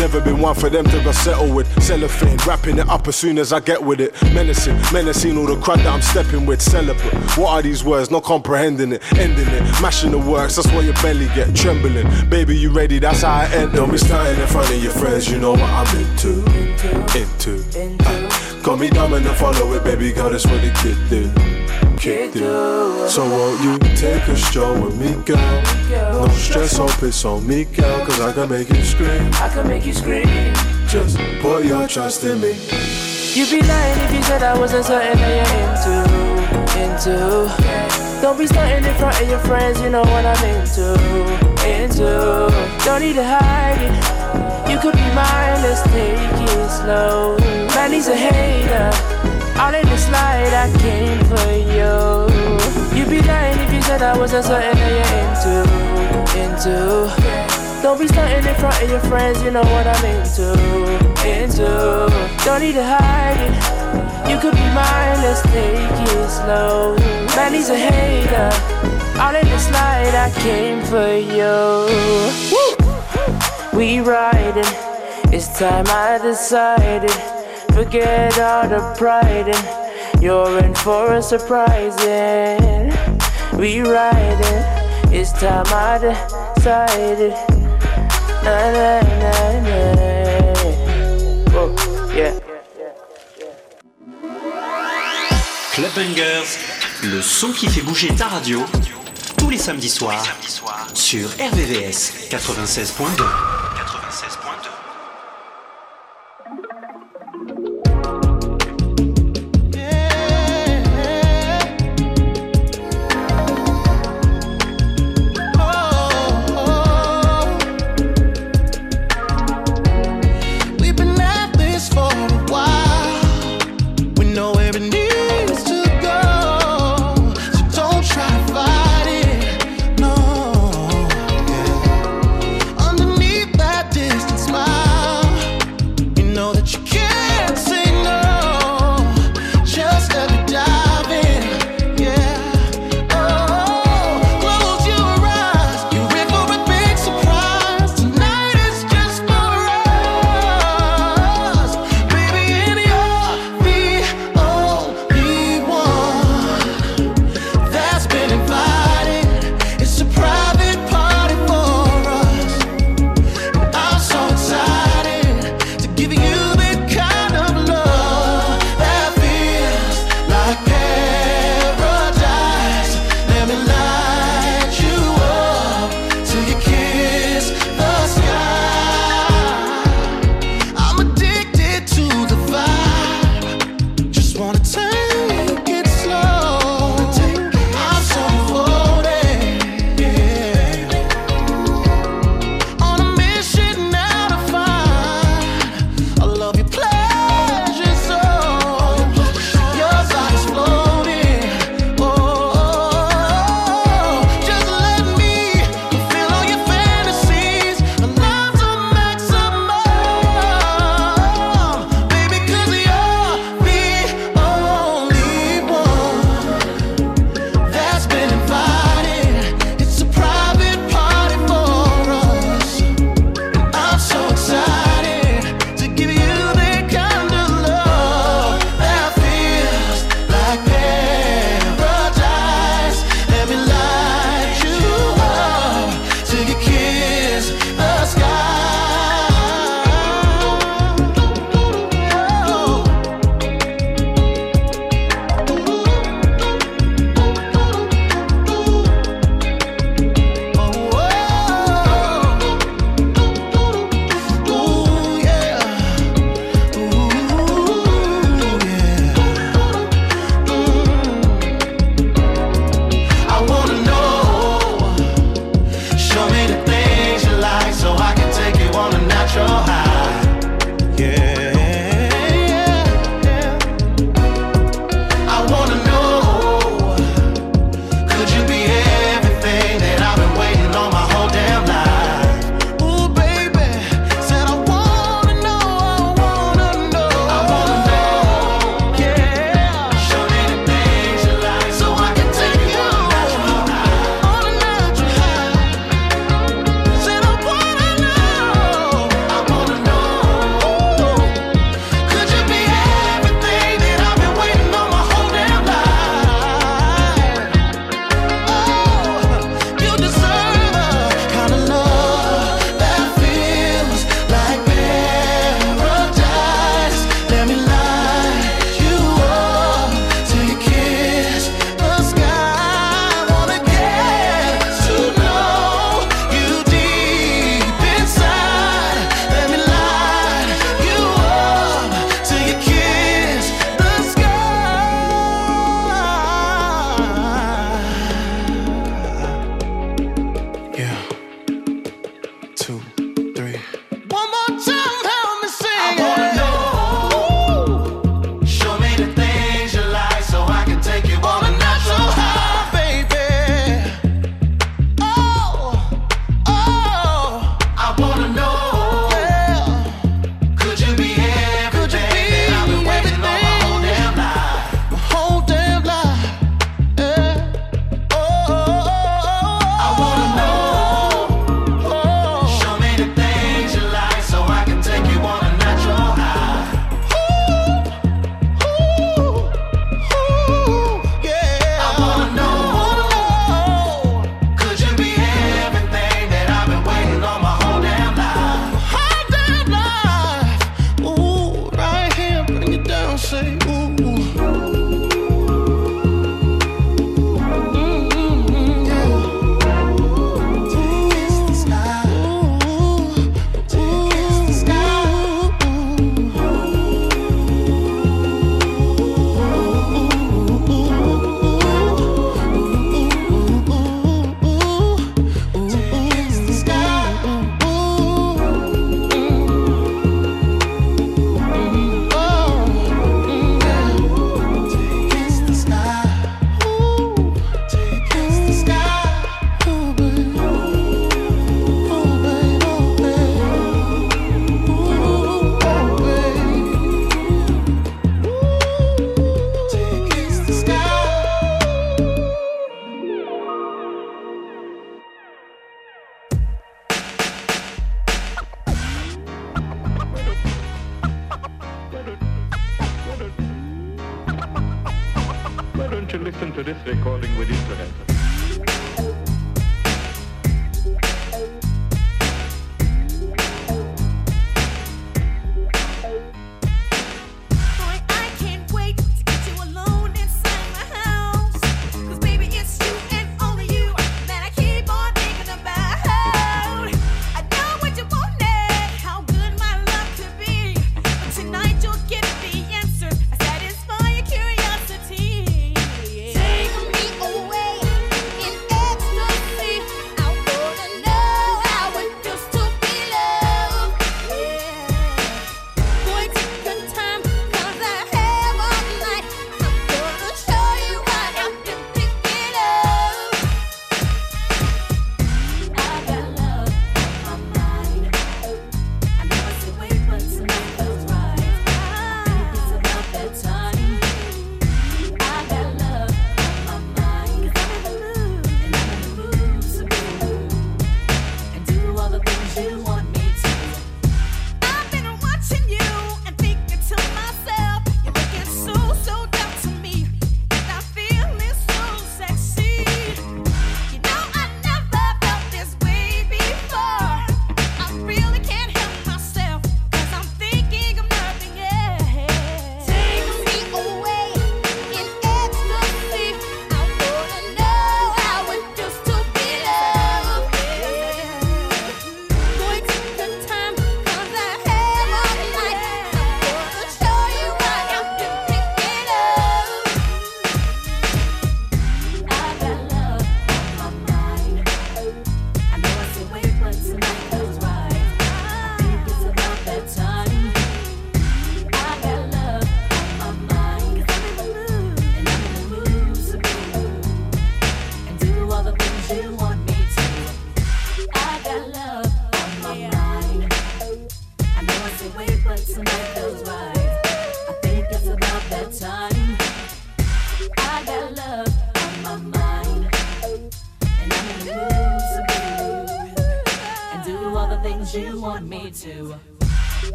Never 0.00 0.20
been 0.20 0.40
one 0.40 0.54
for 0.56 0.68
them 0.68 0.84
to 0.86 1.02
go 1.04 1.12
settle 1.12 1.54
with. 1.54 1.68
Cellophane, 1.80 2.36
wrapping 2.46 2.78
it 2.78 2.88
up 2.88 3.06
as 3.06 3.14
soon 3.14 3.38
as 3.38 3.52
I 3.52 3.60
get 3.60 3.80
with 3.82 4.00
it. 4.00 4.20
Menacing, 4.34 4.76
menacing 4.92 5.38
all 5.38 5.46
the 5.46 5.60
crowd 5.60 5.78
that 5.80 5.86
I'm 5.86 6.02
stepping 6.02 6.46
with. 6.46 6.60
Celebrate. 6.60 7.14
What 7.38 7.50
are 7.50 7.62
these 7.62 7.84
words? 7.84 8.10
Not 8.10 8.24
comprehending 8.24 8.92
it, 8.92 9.12
ending 9.12 9.46
it, 9.46 9.62
mashing 9.80 10.10
the 10.10 10.18
works. 10.18 10.56
That's 10.56 10.68
why 10.72 10.80
your 10.80 10.94
belly 10.94 11.26
get 11.34 11.54
trembling. 11.54 12.08
Baby, 12.28 12.56
you 12.56 12.72
ready? 12.72 12.98
That's 12.98 13.22
how 13.22 13.34
I 13.34 13.46
end. 13.52 13.74
Don't 13.74 13.92
be 13.92 13.98
starting 13.98 14.40
in 14.40 14.46
front 14.48 14.70
of 14.70 14.82
your 14.82 14.92
friends. 14.92 15.30
You 15.30 15.38
know 15.38 15.52
what 15.52 15.62
I'm 15.62 15.96
into, 15.96 16.40
into. 17.16 17.62
Uh, 18.04 18.51
got 18.62 18.78
me 18.78 18.88
dumb 18.88 19.12
and 19.14 19.26
follow 19.36 19.72
it, 19.74 19.82
baby 19.82 20.12
girl. 20.12 20.30
That's 20.30 20.46
what 20.46 20.60
the 20.60 20.70
kid 20.80 20.96
do. 21.10 21.96
Kid 21.98 22.32
do. 22.32 23.08
So 23.08 23.28
won't 23.28 23.60
you 23.62 23.78
take 23.96 24.26
a 24.28 24.36
stroll 24.36 24.80
with 24.80 24.98
me, 24.98 25.14
girl? 25.24 25.62
No 26.12 26.28
stress, 26.28 26.76
hope 26.76 27.02
it's 27.02 27.24
on 27.24 27.46
me, 27.46 27.64
girl, 27.64 28.06
cause 28.06 28.20
I 28.20 28.32
can 28.32 28.48
make 28.48 28.68
you 28.68 28.82
scream. 28.82 29.30
I 29.34 29.48
can 29.52 29.66
make 29.68 29.84
you 29.84 29.92
scream. 29.92 30.26
Just 30.86 31.18
put 31.40 31.64
your 31.64 31.88
trust 31.88 32.24
in 32.24 32.40
me. 32.40 32.52
You'd 33.34 33.50
be 33.50 33.66
lying 33.66 33.98
if 34.00 34.14
you 34.14 34.22
said 34.22 34.42
I 34.42 34.58
wasn't 34.58 34.84
certain 34.84 35.18
that 35.18 35.34
you're 35.38 35.58
into, 35.64 37.16
into. 37.16 38.22
Don't 38.22 38.38
be 38.38 38.46
stunting 38.46 38.88
in 38.88 38.96
front 38.96 39.20
of 39.20 39.28
your 39.28 39.40
friends, 39.40 39.80
you 39.80 39.90
know 39.90 40.02
what 40.02 40.24
I'm 40.24 40.44
into, 40.54 40.94
into. 41.66 42.84
Don't 42.84 43.00
need 43.00 43.14
to 43.14 43.24
hide 43.24 43.80
it. 43.80 44.70
You 44.70 44.78
could 44.78 44.94
be 44.94 45.08
mine, 45.14 45.62
let's 45.62 45.82
take 45.82 46.18
it 46.18 46.70
slow. 46.70 47.61
Man, 47.82 47.94
he's 47.94 48.06
a 48.06 48.14
hater. 48.14 48.90
All 49.58 49.74
in 49.74 49.84
this 49.88 50.08
light, 50.08 50.54
I 50.54 50.70
came 50.78 51.18
for 51.26 51.50
you. 51.50 52.96
You'd 52.96 53.10
be 53.10 53.20
lying 53.26 53.58
if 53.58 53.72
you 53.74 53.82
said 53.82 54.02
I 54.02 54.16
wasn't 54.16 54.44
something 54.44 54.70
that 54.70 54.92
you're 54.94 55.18
into, 55.26 55.54
into. 56.44 57.82
Don't 57.82 57.98
be 57.98 58.06
stunting 58.06 58.46
in 58.48 58.54
front 58.54 58.80
of 58.80 58.88
your 58.88 59.00
friends, 59.00 59.42
you 59.42 59.50
know 59.50 59.64
what 59.74 59.88
I'm 59.88 60.04
into, 60.14 60.54
into. 61.26 61.66
Don't 62.44 62.60
need 62.60 62.74
to 62.74 62.84
hide 62.86 63.50
it. 63.50 64.30
You 64.30 64.38
could 64.38 64.54
be 64.54 64.68
mine, 64.78 65.18
let's 65.26 65.42
take 65.50 65.74
it 65.74 66.30
slow. 66.30 66.94
Man, 67.34 67.52
he's 67.52 67.68
a 67.68 67.76
hater. 67.76 68.50
All 69.18 69.34
in 69.34 69.44
this 69.48 69.68
light, 69.72 70.14
I 70.14 70.30
came 70.38 70.82
for 70.86 71.16
you. 71.18 71.90
Woo! 72.54 73.76
We 73.76 73.98
riding. 73.98 74.70
It's 75.34 75.58
time 75.58 75.86
I 75.88 76.20
decided. 76.22 77.31
Forget 77.82 78.38
all 78.38 78.68
the 78.68 78.94
pride 78.96 79.52
you're 80.22 80.56
in 80.60 80.72
for 80.72 81.14
a 81.14 81.20
surprising. 81.20 82.92
We 83.58 83.80
riding. 83.80 84.62
It's 85.10 85.32
time 85.32 85.66
I 85.66 85.98
decided. 85.98 87.32
Na, 88.44 88.70
na, 88.70 89.00
na, 89.18 89.32
na. 89.66 89.78
Whoa, 91.50 91.74
yeah. 92.14 92.34
Le 97.02 97.20
son 97.20 97.50
qui 97.50 97.66
fait 97.66 97.82
bouger 97.82 98.14
ta 98.14 98.28
radio, 98.28 98.62
tous 99.38 99.50
les 99.50 99.58
samedis 99.58 99.88
soirs, 99.88 100.24
sur 100.94 101.28
RVVS 101.30 102.28
96.2. 102.30 103.51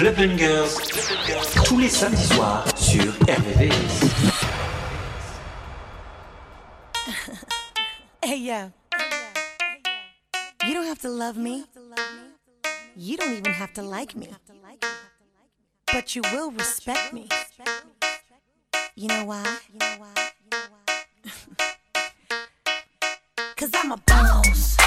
Club 0.00 0.16
Bangers, 0.16 0.72
tous 1.66 1.78
les 1.78 1.90
samedis 1.90 2.28
soirs 2.28 2.64
sur 2.74 3.12
RVVS. 3.28 4.00
hey, 8.24 8.38
yeah. 8.38 8.70
You 10.66 10.72
don't 10.72 10.86
have 10.86 11.00
to 11.00 11.10
love 11.10 11.36
me. 11.36 11.66
You 12.96 13.18
don't 13.18 13.34
even 13.34 13.52
have 13.52 13.74
to 13.74 13.82
like 13.82 14.16
me. 14.16 14.30
But 15.92 16.16
you 16.16 16.22
will 16.32 16.50
respect 16.50 17.12
me. 17.12 17.28
You 18.96 19.08
know 19.08 19.26
why? 19.26 19.44
Cause 23.58 23.70
I'm 23.74 23.92
a 23.92 23.98
boss. 24.06 24.78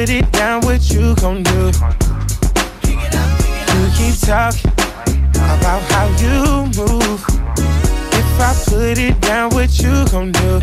Put 0.00 0.08
it 0.08 0.32
down, 0.32 0.62
what 0.62 0.90
you 0.90 1.14
gon' 1.16 1.42
do? 1.42 1.66
You 2.86 3.84
keep 3.98 4.16
talking 4.20 4.72
about 5.34 5.82
how 5.92 6.06
you 6.22 6.64
move. 6.80 7.22
If 8.18 8.40
I 8.40 8.54
put 8.66 8.96
it 8.96 9.20
down, 9.20 9.50
what 9.50 9.78
you 9.78 9.92
gon' 10.08 10.32
do? 10.32 10.58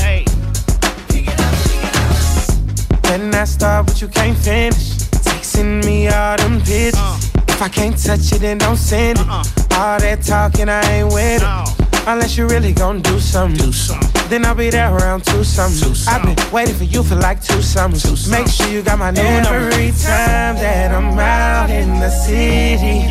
When 3.08 3.36
I 3.36 3.44
start, 3.44 3.86
but 3.86 4.02
you 4.02 4.08
can't 4.08 4.36
finish. 4.36 4.98
Texting 5.28 5.86
me 5.86 6.08
all 6.08 6.36
them 6.38 6.58
pictures. 6.62 6.96
Uh. 6.98 7.20
If 7.48 7.62
I 7.62 7.70
can't 7.70 7.96
touch 7.96 8.32
it, 8.32 8.40
then 8.40 8.58
don't 8.58 8.76
send 8.76 9.20
it. 9.20 9.28
Uh-uh. 9.28 9.44
All 9.78 10.00
that 10.00 10.24
talking, 10.24 10.68
I 10.68 10.82
ain't 10.94 11.14
with 11.14 11.44
it. 11.44 12.08
Unless 12.08 12.38
you 12.38 12.48
really 12.48 12.74
gon' 12.74 13.02
do 13.02 13.20
something. 13.20 13.68
Do 13.68 13.72
something. 13.72 14.17
Then 14.30 14.46
I'll 14.46 14.56
be 14.56 14.70
there 14.70 14.94
around 14.94 15.24
two 15.24 15.44
something. 15.46 15.96
I've 16.08 16.22
been 16.22 16.52
waiting 16.52 16.76
for 16.76 16.84
you 16.84 17.02
for 17.02 17.16
like 17.16 17.42
two 17.42 17.62
summers. 17.62 18.30
Make 18.30 18.48
sure 18.48 18.68
you 18.68 18.82
got 18.82 19.00
my 19.00 19.12
new 19.12 19.24
number. 19.24 19.70
Every 19.70 19.92
time 19.92 20.56
that 20.56 20.92
I'm 20.94 21.18
out 21.18 21.70
in 21.70 22.00
the 22.02 22.10
city, 22.10 23.08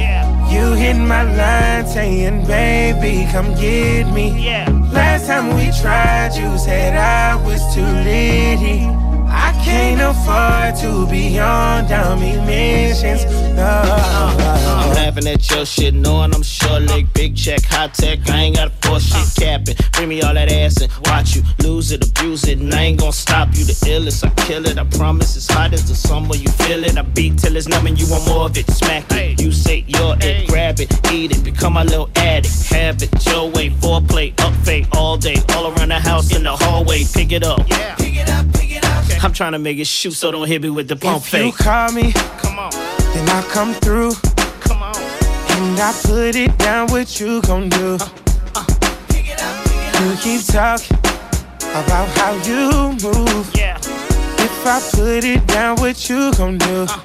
you 0.53 0.73
hit 0.75 0.95
my 0.95 1.23
line 1.23 1.87
saying, 1.87 2.47
baby, 2.47 3.27
come 3.33 3.55
get 3.55 4.12
me. 4.12 4.45
Yeah. 4.45 4.69
Last 4.93 5.27
time 5.27 5.57
we 5.57 5.73
tried, 5.81 6.35
you 6.35 6.59
said 6.59 6.95
I 6.95 7.37
was 7.47 7.62
too 7.75 7.81
litty. 7.81 9.06
I 9.67 9.69
can't 9.69 10.01
afford 10.01 10.77
to 10.83 11.11
be 11.11 11.41
on 11.41 11.89
dummy 11.89 12.37
missions. 12.47 13.25
No. 13.57 13.64
I'm 13.64 14.95
laughing 14.95 15.27
at 15.27 15.51
your 15.51 15.67
shit, 15.67 15.93
knowing 15.93 16.33
I'm 16.33 16.45
short 16.45 16.83
leg, 16.83 17.12
big 17.12 17.37
check, 17.37 17.64
high 17.64 17.89
tech. 17.89 18.21
I 18.31 18.45
ain't 18.45 18.55
got 18.55 18.69
a 18.69 18.87
force 18.87 19.03
shit 19.03 19.45
capping. 19.45 19.75
Bring 19.93 20.09
me 20.09 20.23
all 20.23 20.35
that 20.35 20.53
ass 20.53 20.81
and 20.81 20.93
watch 21.07 21.35
you 21.35 21.43
lose 21.64 21.91
it, 21.91 22.09
abuse 22.09 22.47
it, 22.47 22.59
and 22.61 22.73
I 22.73 22.83
ain't 22.83 23.01
gonna 23.01 23.11
stop 23.11 23.49
you. 23.55 23.64
The 23.64 23.73
illest, 23.73 24.25
I 24.25 24.31
kill 24.47 24.67
it. 24.67 24.79
I 24.79 24.85
promise 24.85 25.37
it's 25.37 25.51
hot 25.51 25.73
as 25.73 25.89
the 25.89 25.97
summer. 25.97 26.37
You 26.37 26.49
feel 26.51 26.85
it. 26.85 26.97
I 26.97 27.03
beat 27.03 27.39
till 27.39 27.57
it's 27.57 27.67
numb 27.67 27.89
and 27.89 28.01
you 28.01 28.09
want 28.09 28.25
more 28.29 28.47
of 28.47 28.57
it. 28.57 28.71
Smack 28.71 29.11
it. 29.11 29.41
You 29.41 29.51
say 29.51 29.85
you're 29.89 30.17
it, 30.21 30.47
grab 30.47 30.79
it, 30.79 30.93
eat 31.12 31.37
it, 31.37 31.43
become 31.43 31.73
my 31.73 31.83
little 31.83 32.09
addict. 32.14 32.71
Have 32.71 33.03
it 33.03 33.27
your 33.27 33.51
way, 33.51 33.71
foreplay, 33.71 34.33
up 34.41 34.55
fade 34.64 34.87
all 34.93 35.17
day, 35.17 35.43
all 35.55 35.73
around 35.73 35.89
the 35.89 35.99
house 35.99 36.35
in 36.37 36.45
the 36.45 36.55
hallway. 36.55 37.03
Pick 37.12 37.33
it 37.33 37.43
up. 37.43 37.69
Yeah. 37.69 37.97
Pick 37.97 38.17
it 38.17 38.31
up, 38.31 38.47
pick 38.55 38.66
it 39.11 39.19
up. 39.19 39.25
I'm 39.25 39.33
trying 39.33 39.53
to 39.53 39.59
make 39.59 39.79
it 39.79 39.87
shoot, 39.87 40.13
so 40.13 40.31
don't 40.31 40.47
hit 40.47 40.63
me 40.63 40.71
with 40.71 40.89
the 40.89 40.97
pump 40.97 41.23
If 41.27 41.33
you 41.35 41.53
call 41.53 41.93
me, 41.93 42.13
Come 42.13 42.59
on. 42.59 42.71
then 43.15 43.29
I'll 43.31 43.43
come 43.45 43.75
through. 43.75 44.13
Come 44.61 44.83
on. 44.83 44.95
And 44.97 45.79
I 45.81 45.93
put 46.05 46.37
it 46.37 46.57
down, 46.59 46.89
what 46.89 47.19
you 47.21 47.41
gon' 47.43 47.69
do? 47.69 47.97
i'll 48.55 48.67
pick 49.09 49.29
it 49.31 49.43
up 49.43 50.03
You 50.03 50.17
keep 50.21 50.45
talking 50.47 50.97
about 51.61 52.09
how 52.19 52.33
you 52.45 52.93
move. 53.03 53.51
Yeah. 53.55 53.77
If 53.79 54.67
I 54.67 54.81
put 54.93 55.25
it 55.25 55.47
down, 55.47 55.77
what 55.81 56.09
you 56.09 56.33
gon' 56.35 56.59
do? 56.59 56.87
Uh, 56.89 57.01